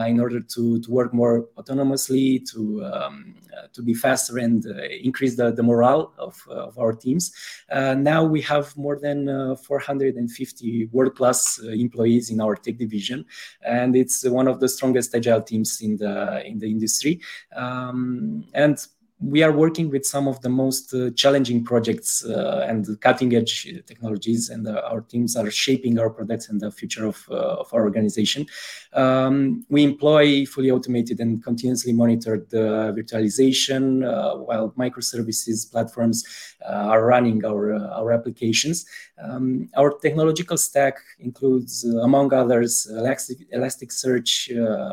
in 0.07 0.19
order 0.19 0.41
to 0.41 0.81
to 0.81 0.91
work 0.91 1.15
more 1.15 1.47
autonomously, 1.57 2.45
to 2.51 2.85
um, 2.85 3.37
to 3.73 3.83
be 3.83 3.95
faster 3.95 4.39
and 4.39 4.67
increase 5.01 5.37
the, 5.37 5.53
the 5.53 5.63
morale 5.63 6.13
of, 6.19 6.45
of 6.49 6.77
our 6.79 6.93
teams. 6.93 7.33
now 7.71 8.25
we 8.25 8.41
have 8.41 8.77
more 8.77 8.99
than 8.99 9.57
400 9.57 10.08
150 10.09 10.89
world-class 10.93 11.61
uh, 11.63 11.69
employees 11.69 12.31
in 12.31 12.41
our 12.41 12.57
tech 12.57 12.79
division, 12.79 13.25
and 13.63 13.97
it's 13.97 14.25
one 14.25 14.49
of 14.49 14.61
the 14.61 14.69
strongest 14.69 15.15
agile 15.15 15.43
teams 15.43 15.81
in 15.81 15.97
the 15.97 16.45
in 16.47 16.59
the 16.59 16.71
industry. 16.71 17.21
Um, 17.55 18.45
and 18.55 18.79
we 19.21 19.43
are 19.43 19.51
working 19.51 19.91
with 19.91 20.07
some 20.07 20.29
of 20.29 20.41
the 20.43 20.49
most 20.49 20.95
uh, 20.95 21.11
challenging 21.17 21.65
projects 21.65 22.25
uh, 22.25 22.65
and 22.69 23.01
cutting 23.01 23.35
edge 23.35 23.69
technologies 23.87 24.49
and 24.49 24.69
uh, 24.69 24.81
our 24.91 25.01
teams 25.01 25.37
are 25.37 25.51
shaping 25.51 25.99
our 25.99 26.09
products 26.09 26.49
and 26.49 26.61
the 26.61 26.71
future 26.71 27.05
of, 27.05 27.27
uh, 27.31 27.35
of 27.35 27.73
our 27.75 27.83
organization. 27.83 28.47
Um, 28.93 29.65
we 29.69 29.83
employ 29.83 30.47
fully 30.47 30.71
automated 30.71 31.19
and 31.19 31.43
continuously 31.43 31.93
monitored 31.93 32.53
uh, 32.55 32.93
virtualization 32.93 34.07
uh, 34.07 34.37
while 34.39 34.71
microservices 34.79 35.71
platforms 35.71 36.25
are 36.65 37.05
running 37.05 37.45
our, 37.45 37.75
our 37.75 38.13
applications. 38.13 38.87
Um, 39.23 39.69
our 39.77 39.99
technological 39.99 40.57
stack 40.57 40.99
includes 41.19 41.85
among 41.85 42.33
others 42.33 42.87
elastic, 42.87 43.51
elasticsearch 43.51 44.51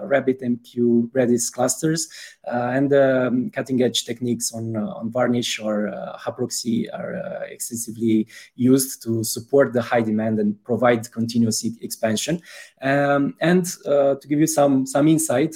rabbitmq 0.08 1.12
redis 1.12 1.52
clusters 1.52 2.08
and 2.46 2.94
um, 2.94 3.50
cutting 3.52 3.82
edge 3.82 4.06
techniques 4.16 4.54
on 4.54 4.76
uh, 4.76 5.00
on 5.00 5.12
Varnish 5.12 5.60
or 5.60 5.90
uh, 5.90 6.18
Haproxy 6.18 6.88
are 6.94 7.16
uh, 7.16 7.46
extensively 7.56 8.28
used 8.56 9.04
to 9.04 9.24
support 9.24 9.74
the 9.74 9.82
high 9.82 10.02
demand 10.02 10.40
and 10.40 10.52
provide 10.64 11.12
continuous 11.12 11.66
e 11.66 11.70
expansion. 11.82 12.42
Um, 12.82 13.36
and 13.42 13.66
to 14.22 14.26
give 14.30 14.40
you 14.40 14.48
some 14.48 14.86
some 14.86 15.08
insight, 15.08 15.56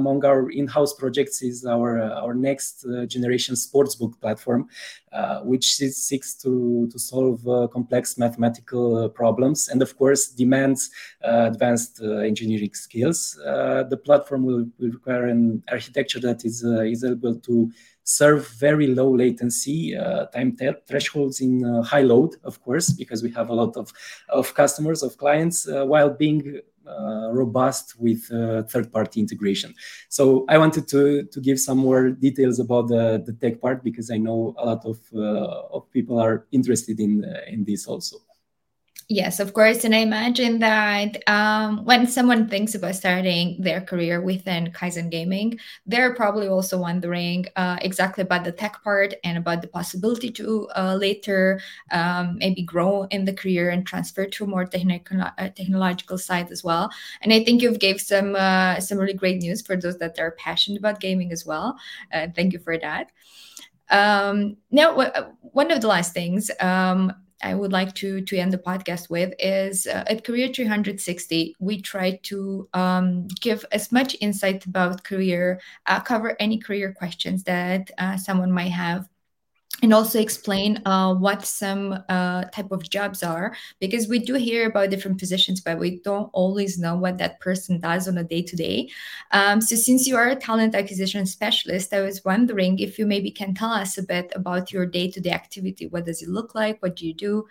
among 0.00 0.24
our 0.24 0.50
in-house 0.50 0.92
projects 1.02 1.42
is 1.42 1.64
our 1.64 1.90
our 2.22 2.34
next 2.34 2.86
generation 3.14 3.54
sportsbook 3.54 4.12
platform, 4.20 4.68
uh, 5.12 5.40
which 5.40 5.74
seeks 5.74 6.34
to, 6.34 6.88
to 6.92 6.96
solve 6.96 7.44
uh, 7.48 7.66
complex 7.72 8.16
mathematical 8.16 8.96
uh, 8.96 9.08
problems 9.08 9.68
and, 9.68 9.82
of 9.82 9.98
course, 9.98 10.28
demands 10.28 10.88
advanced 11.22 12.00
engineering 12.00 12.72
skills. 12.74 13.34
the 13.90 14.00
platform 14.04 14.44
will, 14.44 14.66
will, 14.78 14.90
require 14.90 15.26
an 15.26 15.64
architecture 15.68 16.20
that 16.20 16.44
is, 16.44 16.62
is 16.62 17.02
able 17.02 17.34
to 17.34 17.59
serve 18.04 18.42
very 18.66 18.88
low 18.98 19.10
latency 19.22 19.96
uh, 19.96 20.26
time 20.34 20.56
thresholds 20.88 21.40
in 21.40 21.64
uh, 21.64 21.82
high 21.82 22.02
load, 22.12 22.30
of 22.44 22.54
course, 22.64 22.90
because 23.00 23.22
we 23.22 23.30
have 23.38 23.48
a 23.50 23.54
lot 23.62 23.76
of, 23.76 23.92
of 24.28 24.54
customers, 24.54 25.02
of 25.02 25.16
clients, 25.16 25.68
uh, 25.68 25.84
while 25.92 26.10
being 26.10 26.60
uh, 26.86 27.28
robust 27.32 27.94
with 28.00 28.22
uh, 28.32 28.62
third-party 28.64 29.20
integration. 29.20 29.74
So 30.08 30.44
I 30.48 30.58
wanted 30.58 30.88
to 30.88 31.02
to 31.34 31.40
give 31.40 31.58
some 31.60 31.78
more 31.78 32.10
details 32.10 32.58
about 32.58 32.88
the, 32.88 33.22
the 33.26 33.34
tech 33.42 33.60
part 33.60 33.84
because 33.84 34.10
I 34.10 34.18
know 34.26 34.54
a 34.58 34.64
lot 34.70 34.82
of 34.84 34.98
uh, 35.14 35.76
of 35.76 35.82
people 35.92 36.18
are 36.18 36.46
interested 36.50 36.98
in 36.98 37.12
in 37.46 37.64
this 37.64 37.86
also. 37.86 38.16
Yes, 39.12 39.40
of 39.40 39.54
course. 39.54 39.82
And 39.82 39.92
I 39.92 39.98
imagine 39.98 40.60
that 40.60 41.20
um, 41.28 41.84
when 41.84 42.06
someone 42.06 42.48
thinks 42.48 42.76
about 42.76 42.94
starting 42.94 43.60
their 43.60 43.80
career 43.80 44.20
within 44.20 44.70
Kaizen 44.70 45.10
Gaming, 45.10 45.58
they're 45.84 46.14
probably 46.14 46.46
also 46.46 46.78
wondering 46.78 47.46
uh, 47.56 47.76
exactly 47.82 48.22
about 48.22 48.44
the 48.44 48.52
tech 48.52 48.80
part 48.84 49.14
and 49.24 49.36
about 49.36 49.62
the 49.62 49.66
possibility 49.66 50.30
to 50.30 50.68
uh, 50.76 50.94
later 50.94 51.60
um, 51.90 52.38
maybe 52.38 52.62
grow 52.62 53.02
in 53.10 53.24
the 53.24 53.32
career 53.32 53.70
and 53.70 53.84
transfer 53.84 54.26
to 54.26 54.44
a 54.44 54.46
more 54.46 54.64
technical, 54.64 55.20
uh, 55.22 55.48
technological 55.56 56.16
side 56.16 56.52
as 56.52 56.62
well. 56.62 56.88
And 57.20 57.32
I 57.32 57.42
think 57.42 57.62
you've 57.62 57.80
gave 57.80 58.00
some 58.00 58.36
uh, 58.36 58.78
some 58.78 58.96
really 58.96 59.14
great 59.14 59.38
news 59.42 59.60
for 59.60 59.76
those 59.76 59.98
that 59.98 60.20
are 60.20 60.30
passionate 60.38 60.78
about 60.78 61.00
gaming 61.00 61.32
as 61.32 61.44
well. 61.44 61.76
Uh, 62.12 62.28
thank 62.36 62.52
you 62.52 62.60
for 62.60 62.78
that. 62.78 63.10
Um, 63.90 64.56
now, 64.70 64.94
one 65.40 65.70
of 65.72 65.80
the 65.80 65.88
last 65.88 66.14
things 66.14 66.50
um, 66.60 67.12
I 67.42 67.54
would 67.54 67.72
like 67.72 67.94
to 67.96 68.20
to 68.20 68.36
end 68.36 68.52
the 68.52 68.58
podcast 68.58 69.10
with 69.10 69.32
is 69.38 69.86
uh, 69.86 70.04
at 70.06 70.24
Career 70.24 70.48
360 70.48 71.56
we 71.58 71.80
try 71.80 72.18
to 72.24 72.68
um, 72.74 73.28
give 73.40 73.64
as 73.72 73.92
much 73.92 74.16
insight 74.20 74.66
about 74.66 75.04
career, 75.04 75.60
uh, 75.86 76.00
cover 76.00 76.36
any 76.40 76.58
career 76.58 76.92
questions 76.92 77.44
that 77.44 77.90
uh, 77.98 78.16
someone 78.16 78.52
might 78.52 78.72
have 78.72 79.08
and 79.82 79.94
also 79.94 80.20
explain 80.20 80.80
uh, 80.86 81.14
what 81.14 81.44
some 81.44 81.98
uh, 82.08 82.44
type 82.44 82.70
of 82.70 82.88
jobs 82.88 83.22
are 83.22 83.54
because 83.78 84.08
we 84.08 84.18
do 84.18 84.34
hear 84.34 84.68
about 84.68 84.90
different 84.90 85.18
positions 85.18 85.60
but 85.60 85.78
we 85.78 86.00
don't 86.00 86.30
always 86.32 86.78
know 86.78 86.96
what 86.96 87.18
that 87.18 87.40
person 87.40 87.80
does 87.80 88.08
on 88.08 88.18
a 88.18 88.24
day 88.24 88.42
to 88.42 88.56
day 88.56 88.88
so 89.32 89.76
since 89.76 90.06
you 90.06 90.16
are 90.16 90.28
a 90.28 90.36
talent 90.36 90.74
acquisition 90.74 91.24
specialist 91.26 91.92
i 91.92 92.00
was 92.00 92.24
wondering 92.24 92.78
if 92.78 92.98
you 92.98 93.06
maybe 93.06 93.30
can 93.30 93.54
tell 93.54 93.70
us 93.70 93.98
a 93.98 94.02
bit 94.02 94.32
about 94.34 94.72
your 94.72 94.86
day 94.86 95.10
to 95.10 95.20
day 95.20 95.30
activity. 95.30 95.86
What 95.86 96.06
does 96.06 96.22
it 96.22 96.28
look 96.28 96.54
like? 96.54 96.82
What 96.82 96.96
do 96.96 97.06
you 97.06 97.14
do 97.14 97.46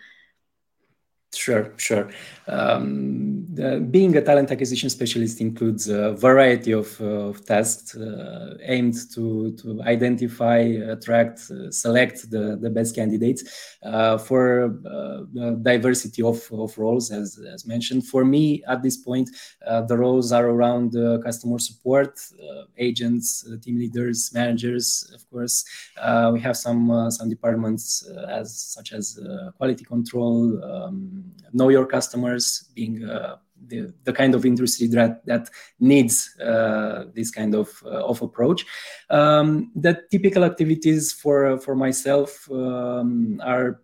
Sure, 1.32 1.72
sure. 1.76 2.10
Um, 2.48 3.46
being 3.92 4.16
a 4.16 4.20
talent 4.20 4.50
acquisition 4.50 4.90
specialist 4.90 5.40
includes 5.40 5.88
a 5.88 6.12
variety 6.14 6.72
of, 6.72 7.00
uh, 7.00 7.28
of 7.28 7.44
tasks 7.46 7.94
uh, 7.94 8.56
aimed 8.62 8.96
to, 9.14 9.52
to 9.58 9.80
identify, 9.82 10.58
attract, 10.58 11.48
uh, 11.52 11.70
select 11.70 12.28
the, 12.32 12.58
the 12.60 12.68
best 12.68 12.96
candidates 12.96 13.76
uh, 13.84 14.18
for 14.18 14.76
uh, 14.84 15.50
diversity 15.62 16.20
of, 16.20 16.42
of 16.50 16.76
roles, 16.76 17.12
as, 17.12 17.38
as 17.54 17.64
mentioned. 17.64 18.08
For 18.08 18.24
me, 18.24 18.64
at 18.66 18.82
this 18.82 18.96
point, 18.96 19.30
the 19.60 19.96
roles 19.96 20.32
are 20.32 20.48
around 20.48 20.94
customer 21.22 21.60
support, 21.60 22.18
agents, 22.76 23.48
team 23.62 23.78
leaders, 23.78 24.32
managers. 24.34 25.08
Of 25.14 25.30
course, 25.30 25.64
we 26.32 26.40
have 26.40 26.56
some 26.56 27.10
some 27.10 27.28
departments 27.28 28.04
as 28.28 28.58
such 28.58 28.92
as 28.92 29.18
quality 29.56 29.84
control. 29.84 30.62
Um, 30.64 31.19
know 31.52 31.68
your 31.68 31.86
customers 31.86 32.70
being 32.74 33.08
uh, 33.08 33.36
the, 33.66 33.92
the 34.04 34.12
kind 34.12 34.34
of 34.34 34.44
industry 34.44 34.86
that, 34.88 35.24
that 35.26 35.48
needs 35.78 36.36
uh, 36.40 37.04
this 37.14 37.30
kind 37.30 37.54
of, 37.54 37.68
uh, 37.84 38.04
of 38.04 38.20
approach. 38.22 38.66
Um, 39.08 39.70
the 39.74 40.02
typical 40.10 40.44
activities 40.44 41.12
for, 41.12 41.58
for 41.60 41.74
myself 41.74 42.50
um, 42.50 43.40
are 43.44 43.80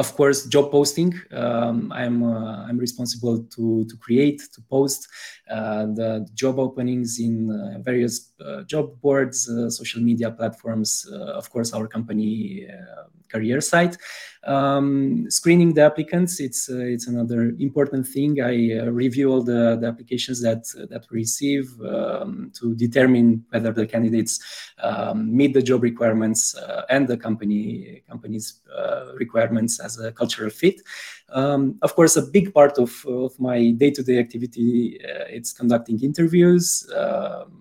of 0.00 0.16
course, 0.16 0.46
job 0.46 0.70
posting. 0.70 1.12
Um, 1.30 1.92
I'm 1.92 2.22
uh, 2.22 2.64
I'm 2.66 2.78
responsible 2.78 3.42
to 3.54 3.84
to 3.84 3.96
create 3.98 4.40
to 4.54 4.62
post 4.62 5.06
uh, 5.50 5.86
the 5.98 6.26
job 6.32 6.58
openings 6.58 7.20
in 7.20 7.50
uh, 7.50 7.78
various 7.80 8.29
job 8.66 9.00
boards, 9.00 9.50
social 9.68 10.00
media 10.00 10.30
platforms. 10.30 11.06
of 11.10 11.50
course, 11.50 11.72
our 11.72 11.86
company 11.86 12.66
career 13.30 13.60
site. 13.60 13.96
Um, 14.44 15.26
screening 15.28 15.74
the 15.74 15.82
applicants, 15.82 16.40
it's 16.40 16.70
uh, 16.70 16.78
it's 16.78 17.06
another 17.06 17.54
important 17.58 18.06
thing. 18.06 18.40
I 18.40 18.78
uh, 18.78 18.86
review 18.86 19.30
all 19.30 19.42
the, 19.42 19.76
the 19.80 19.86
applications 19.86 20.40
that 20.40 20.64
that 20.88 21.06
we 21.10 21.18
receive 21.18 21.68
um, 21.82 22.50
to 22.54 22.74
determine 22.74 23.44
whether 23.50 23.70
the 23.72 23.86
candidates 23.86 24.40
um, 24.82 25.36
meet 25.36 25.52
the 25.52 25.62
job 25.62 25.82
requirements 25.82 26.54
uh, 26.56 26.84
and 26.88 27.06
the 27.06 27.18
company 27.18 28.02
company's 28.08 28.60
uh, 28.74 29.12
requirements 29.16 29.78
as 29.78 29.98
a 30.00 30.10
cultural 30.10 30.50
fit. 30.50 30.80
Um, 31.28 31.78
of 31.82 31.94
course, 31.94 32.16
a 32.16 32.22
big 32.22 32.52
part 32.54 32.78
of, 32.78 33.04
of 33.06 33.38
my 33.38 33.70
day-to-day 33.70 34.18
activity 34.18 34.98
uh, 35.04 35.26
it's 35.28 35.52
conducting 35.52 36.02
interviews. 36.02 36.90
Um, 36.96 37.59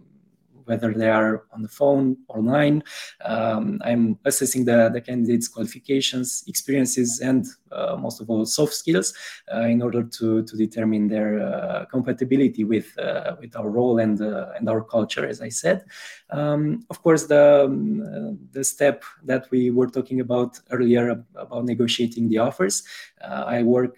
whether 0.70 0.94
they 0.94 1.10
are 1.10 1.44
on 1.52 1.64
the 1.64 1.68
phone, 1.68 2.16
online. 2.28 2.84
Um, 3.26 3.82
I'm 3.84 4.20
assessing 4.24 4.66
the, 4.66 4.90
the 4.94 5.02
candidates' 5.02 5.48
qualifications, 5.48 6.44
experiences, 6.48 7.20
and 7.22 7.46
uh, 7.72 7.96
most 7.98 8.22
of 8.22 8.30
all, 8.30 8.46
soft 8.46 8.74
skills 8.74 9.14
uh, 9.54 9.62
in 9.62 9.82
order 9.82 10.04
to, 10.04 10.44
to 10.44 10.56
determine 10.56 11.08
their 11.08 11.32
uh, 11.40 11.86
compatibility 11.86 12.64
with, 12.64 12.98
uh, 13.00 13.36
with 13.42 13.56
our 13.56 13.70
role 13.70 14.00
and, 14.00 14.22
uh, 14.22 14.52
and 14.58 14.70
our 14.70 14.84
culture, 14.84 15.26
as 15.26 15.42
I 15.42 15.50
said. 15.50 15.86
Um, 16.30 16.86
of 16.90 17.02
course, 17.02 17.26
the, 17.26 17.66
um, 17.66 18.40
the 18.52 18.64
step 18.64 19.04
that 19.24 19.50
we 19.50 19.72
were 19.72 19.88
talking 19.88 20.20
about 20.20 20.60
earlier 20.70 21.24
about 21.36 21.66
negotiating 21.66 22.30
the 22.30 22.38
offers, 22.38 22.84
uh, 23.22 23.44
I 23.48 23.64
work 23.64 23.98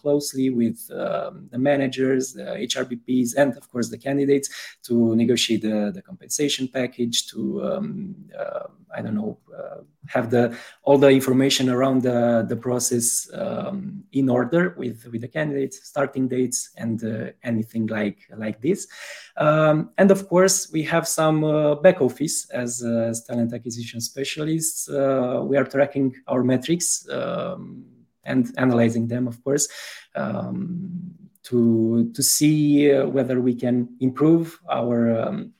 closely 0.00 0.50
with 0.50 0.90
um, 0.92 1.48
the 1.52 1.58
managers, 1.58 2.32
the 2.32 2.42
HRBPs, 2.42 3.36
and 3.36 3.56
of 3.56 3.70
course 3.70 3.90
the 3.90 3.98
candidates 3.98 4.48
to 4.84 5.14
negotiate 5.14 5.62
the, 5.62 5.92
the 5.94 6.02
compensation 6.06 6.68
package, 6.68 7.26
to 7.28 7.64
um, 7.64 8.14
I 8.96 9.02
don't 9.02 9.14
know, 9.14 9.38
uh, 9.56 9.82
have 10.08 10.30
the 10.30 10.56
all 10.82 10.98
the 10.98 11.10
information 11.10 11.68
around 11.68 12.02
the, 12.02 12.46
the 12.48 12.56
process 12.56 13.28
um, 13.34 14.04
in 14.12 14.28
order 14.28 14.74
with 14.78 15.06
with 15.12 15.20
the 15.20 15.28
candidates, 15.28 15.86
starting 15.86 16.28
dates, 16.28 16.70
and 16.76 17.02
uh, 17.04 17.32
anything 17.42 17.86
like 17.88 18.18
like 18.36 18.60
this. 18.60 18.86
Um, 19.36 19.90
and 19.98 20.10
of 20.10 20.28
course, 20.28 20.70
we 20.72 20.82
have 20.84 21.06
some 21.06 21.44
uh, 21.44 21.74
back 21.76 22.00
office 22.00 22.48
as, 22.50 22.82
uh, 22.84 23.08
as 23.10 23.24
talent 23.24 23.52
acquisition 23.52 24.00
specialists. 24.00 24.88
Uh, 24.88 25.42
we 25.44 25.56
are 25.56 25.64
tracking 25.64 26.14
our 26.26 26.42
metrics 26.42 27.06
um, 27.10 27.84
and 28.24 28.52
analyzing 28.56 29.08
them, 29.08 29.28
of 29.28 29.42
course. 29.44 29.68
Um, 30.14 31.12
to, 31.42 32.10
to 32.12 32.22
see 32.24 32.92
uh, 32.92 33.06
whether 33.06 33.40
we 33.40 33.54
can 33.54 33.88
improve 34.00 34.58
our 34.68 35.20
um, 35.20 35.52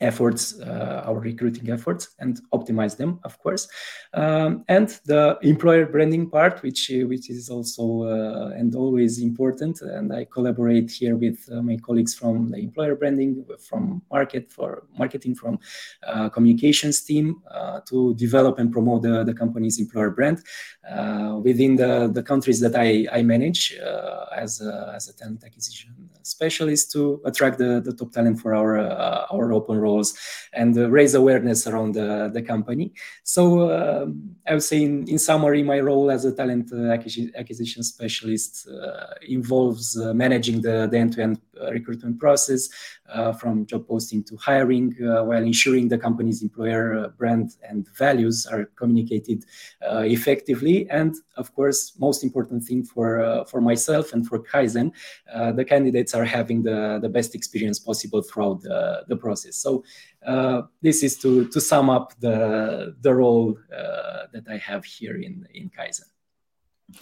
efforts, 0.00 0.60
uh, 0.60 1.02
our 1.06 1.18
recruiting 1.18 1.70
efforts, 1.70 2.14
and 2.18 2.40
optimize 2.52 2.96
them, 2.96 3.20
of 3.24 3.38
course. 3.38 3.68
Um, 4.14 4.64
and 4.68 4.88
the 5.04 5.38
employer 5.42 5.86
branding 5.86 6.30
part, 6.30 6.62
which 6.62 6.90
uh, 6.90 7.06
which 7.06 7.30
is 7.30 7.48
also 7.48 8.02
uh, 8.02 8.50
and 8.56 8.74
always 8.74 9.20
important. 9.20 9.80
And 9.80 10.12
I 10.12 10.24
collaborate 10.24 10.90
here 10.90 11.16
with 11.16 11.38
uh, 11.50 11.62
my 11.62 11.76
colleagues 11.76 12.14
from 12.14 12.50
the 12.50 12.58
employer 12.58 12.94
branding, 12.94 13.44
from 13.60 14.02
market 14.10 14.50
for 14.50 14.84
marketing, 14.98 15.34
from 15.34 15.58
uh, 16.06 16.28
communications 16.28 17.02
team 17.02 17.42
uh, 17.50 17.80
to 17.88 18.14
develop 18.14 18.58
and 18.58 18.72
promote 18.72 19.02
the, 19.02 19.24
the 19.24 19.34
company's 19.34 19.78
employer 19.78 20.10
brand 20.10 20.42
within 21.42 21.76
the, 21.76 22.10
the 22.12 22.22
countries 22.22 22.60
that 22.60 22.74
I, 22.76 23.06
I 23.12 23.22
manage 23.22 23.78
as 24.34 24.60
a, 24.60 24.92
as 24.94 25.08
a 25.08 25.16
talent 25.16 25.44
acquisition 25.44 25.94
specialist 26.26 26.92
to 26.92 27.20
attract 27.24 27.58
the, 27.58 27.80
the 27.80 27.92
top 27.92 28.12
talent 28.12 28.40
for 28.40 28.54
our 28.54 28.78
our 29.30 29.52
open 29.52 29.78
roles 29.78 30.18
and 30.52 30.76
uh, 30.76 30.90
raise 30.90 31.14
awareness 31.14 31.66
around 31.66 31.94
the, 31.94 32.30
the 32.32 32.42
company. 32.42 32.92
So 33.24 33.70
um, 33.70 34.36
I 34.46 34.54
would 34.54 34.62
say, 34.62 34.82
in, 34.82 35.08
in 35.08 35.18
summary, 35.18 35.62
my 35.62 35.80
role 35.80 36.10
as 36.10 36.24
a 36.24 36.32
talent 36.32 36.72
uh, 36.72 36.90
acquisition 37.38 37.82
specialist 37.82 38.68
uh, 38.68 39.14
involves 39.22 39.96
managing 39.96 40.62
the, 40.62 40.88
the 40.90 40.98
end-to-end 40.98 41.38
recruitment 41.72 42.18
process, 42.18 42.68
Uh, 43.08 43.32
from 43.32 43.64
job 43.66 43.86
posting 43.86 44.22
to 44.24 44.36
hiring, 44.36 44.94
uh, 45.00 45.22
while 45.22 45.42
ensuring 45.42 45.86
the 45.88 45.96
company's 45.96 46.42
employer 46.42 46.98
uh, 46.98 47.08
brand 47.08 47.52
and 47.68 47.86
values 47.96 48.46
are 48.46 48.64
communicated 48.76 49.44
effectively. 49.82 50.88
And 50.90 51.14
of 51.36 51.54
course, 51.54 51.92
most 51.98 52.24
important 52.24 52.64
thing 52.64 52.84
for 52.84 53.44
for 53.48 53.60
myself 53.60 54.12
and 54.12 54.26
for 54.26 54.38
Kaizen, 54.42 54.92
the 55.54 55.64
candidates 55.64 56.14
are 56.14 56.24
having 56.24 56.62
the, 56.62 56.98
the 57.00 57.08
best 57.08 57.34
experience 57.34 57.78
possible 57.78 58.22
throughout 58.22 58.62
the, 58.62 59.04
the 59.08 59.16
process. 59.16 59.56
So 59.56 59.84
uh, 60.26 60.62
this 60.82 61.02
is 61.02 61.16
to, 61.18 61.46
to 61.48 61.60
sum 61.60 61.88
up 61.88 62.12
the, 62.18 62.96
the 63.00 63.14
role 63.14 63.56
uh, 63.72 64.26
that 64.32 64.44
I 64.50 64.56
have 64.56 64.84
here 64.84 65.16
in, 65.16 65.46
in 65.54 65.70
Kaizen. 65.70 66.10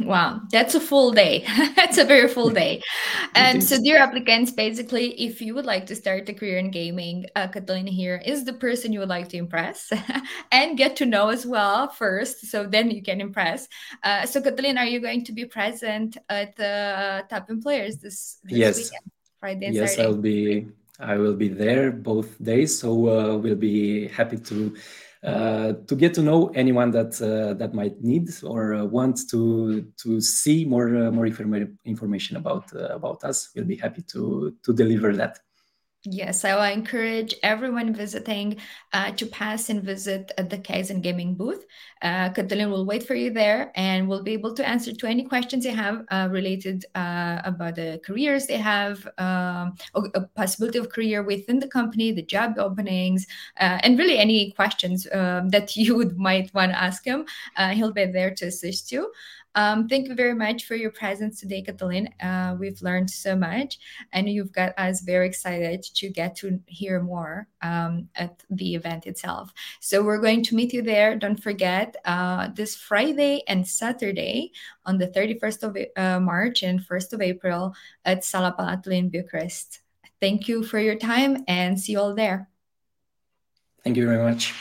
Wow, 0.01 0.41
that's 0.51 0.75
a 0.75 0.81
full 0.81 1.13
day. 1.13 1.45
that's 1.77 1.99
a 1.99 2.05
very 2.05 2.29
full 2.29 2.51
day. 2.51 2.81
And 3.37 3.63
so, 3.63 3.81
dear 3.83 3.99
applicants, 3.99 4.53
basically, 4.53 5.11
if 5.21 5.41
you 5.41 5.55
would 5.55 5.67
like 5.67 5.87
to 5.87 5.97
start 5.97 6.29
a 6.29 6.33
career 6.33 6.59
in 6.59 6.71
gaming, 6.71 7.27
uh, 7.35 7.49
Catalina 7.49 7.91
here 7.91 8.23
is 8.25 8.45
the 8.45 8.53
person 8.53 8.93
you 8.93 9.01
would 9.01 9.09
like 9.09 9.29
to 9.31 9.37
impress 9.37 9.93
and 10.53 10.79
get 10.79 10.97
to 10.97 11.07
know 11.07 11.29
as 11.29 11.45
well 11.45 11.89
first. 11.89 12.47
So 12.47 12.65
then 12.65 12.91
you 12.91 13.03
can 13.03 13.21
impress. 13.21 13.69
Uh, 14.03 14.25
so, 14.25 14.41
Catalina, 14.41 14.81
are 14.81 14.87
you 14.87 15.01
going 15.01 15.25
to 15.25 15.33
be 15.33 15.45
present 15.45 16.17
at 16.29 16.57
the 16.57 17.25
Top 17.29 17.51
Employers 17.51 17.99
this, 17.99 18.39
this 18.45 18.59
yes. 18.59 18.77
weekend, 18.77 19.11
Friday 19.41 19.67
and 19.67 19.75
yes, 19.75 19.97
Saturday? 19.97 20.09
I'll 20.09 20.23
be. 20.23 20.69
I 21.01 21.17
will 21.17 21.35
be 21.35 21.49
there 21.49 21.91
both 21.91 22.41
days, 22.41 22.79
so 22.79 22.91
uh, 23.09 23.37
we'll 23.37 23.57
be 23.57 24.07
happy 24.09 24.37
to 24.37 24.77
to 25.25 25.97
get 25.97 26.13
to 26.15 26.23
know 26.23 26.49
anyone 26.49 26.91
that 26.91 27.21
uh, 27.23 27.55
that 27.55 27.73
might 27.73 28.03
need 28.03 28.29
or 28.43 28.75
uh, 28.75 28.85
want 28.85 29.19
to 29.31 29.91
to 29.97 30.21
see 30.21 30.65
more 30.65 30.95
uh, 30.97 31.11
more 31.11 31.25
informa- 31.27 31.75
information 31.85 32.37
about 32.37 32.75
uh, 32.75 32.95
about 32.95 33.25
us. 33.25 33.51
We'll 33.55 33.65
be 33.65 33.77
happy 33.77 34.03
to 34.13 34.55
to 34.63 34.73
deliver 34.73 35.15
that. 35.17 35.41
Yes, 36.07 36.45
I 36.45 36.55
will 36.55 36.63
encourage 36.71 37.35
everyone 37.43 37.95
visiting 37.95 38.59
uh, 38.93 39.13
to 39.13 39.25
pass 39.25 39.71
and 39.71 39.83
visit 39.83 40.31
the 40.37 40.59
Kaizen 40.59 41.01
Gaming 41.01 41.35
booth. 41.35 41.65
Uh, 42.03 42.29
Catalin 42.29 42.71
will 42.71 42.85
wait 42.85 43.07
for 43.07 43.15
you 43.15 43.31
there 43.31 43.73
and 43.75 44.07
will 44.07 44.23
be 44.23 44.33
able 44.35 44.53
to 44.53 44.69
answer 44.69 44.93
to 44.93 45.07
any 45.07 45.25
questions 45.25 45.65
you 45.65 45.71
have 45.75 46.05
uh, 46.11 46.29
related 46.31 46.85
uh, 46.95 47.41
about 47.47 47.77
the 47.77 48.03
careers 48.05 48.47
they 48.47 48.59
have, 48.59 49.09
um, 49.17 49.77
a 49.95 50.21
possibility 50.37 50.79
of 50.79 50.91
career 50.91 51.23
within 51.23 51.59
the 51.59 51.69
company, 51.69 52.13
the 52.13 52.23
job 52.23 52.59
openings, 52.59 53.27
uh, 53.59 53.79
and 53.83 53.99
really 53.99 54.19
any 54.19 54.53
questions 54.53 55.07
um, 55.11 55.49
that 55.49 55.75
you 55.77 56.13
might 56.19 56.53
want 56.53 56.71
to 56.71 56.79
ask 56.79 57.03
him. 57.03 57.25
Uh, 57.57 57.71
he'll 57.71 57.93
be 57.95 58.05
there 58.05 58.35
to 58.35 58.45
assist 58.49 58.93
you. 58.93 59.11
Um, 59.55 59.89
thank 59.89 60.09
you 60.09 60.15
very 60.15 60.35
much 60.35 60.65
for 60.65 60.75
your 60.75 60.91
presence 60.91 61.41
today, 61.41 61.63
Catalin. 61.63 62.09
Uh, 62.21 62.57
we've 62.59 62.81
learned 62.83 63.09
so 63.09 63.37
much, 63.37 63.79
and 64.13 64.29
you've 64.29 64.53
got 64.53 64.77
us 64.79 65.01
very 65.01 65.27
excited 65.27 65.83
to 65.95 66.09
get 66.09 66.35
to 66.37 66.61
hear 66.67 67.01
more 67.01 67.47
um, 67.63 68.09
at 68.17 68.43
the 68.51 68.75
event 68.75 69.07
itself. 69.07 69.53
So 69.81 70.03
we're 70.03 70.19
going 70.19 70.43
to 70.45 70.55
meet 70.55 70.73
you 70.73 70.83
there. 70.83 71.17
Don't 71.17 71.41
forget 71.41 71.97
uh, 72.05 72.49
this 72.55 72.75
Friday 72.75 73.43
and 73.47 73.67
Saturday 73.67 74.53
on 74.87 74.99
the 74.99 75.09
31st 75.09 75.63
of 75.63 75.77
uh, 75.97 76.21
March 76.21 76.63
and 76.63 76.81
1st 76.81 77.13
of 77.13 77.21
April 77.21 77.75
at 78.05 78.25
Sala 78.25 78.55
Palatului 78.59 78.99
in 78.99 79.09
Bucharest. 79.09 79.81
Thank 80.21 80.49
you 80.49 80.65
for 80.65 80.79
your 80.79 80.97
time 80.97 81.45
and 81.47 81.79
see 81.79 81.93
you 81.93 82.01
all 82.01 82.15
there. 82.15 82.49
Thank 83.85 83.97
you 83.99 84.07
very 84.07 84.23
much. 84.23 84.55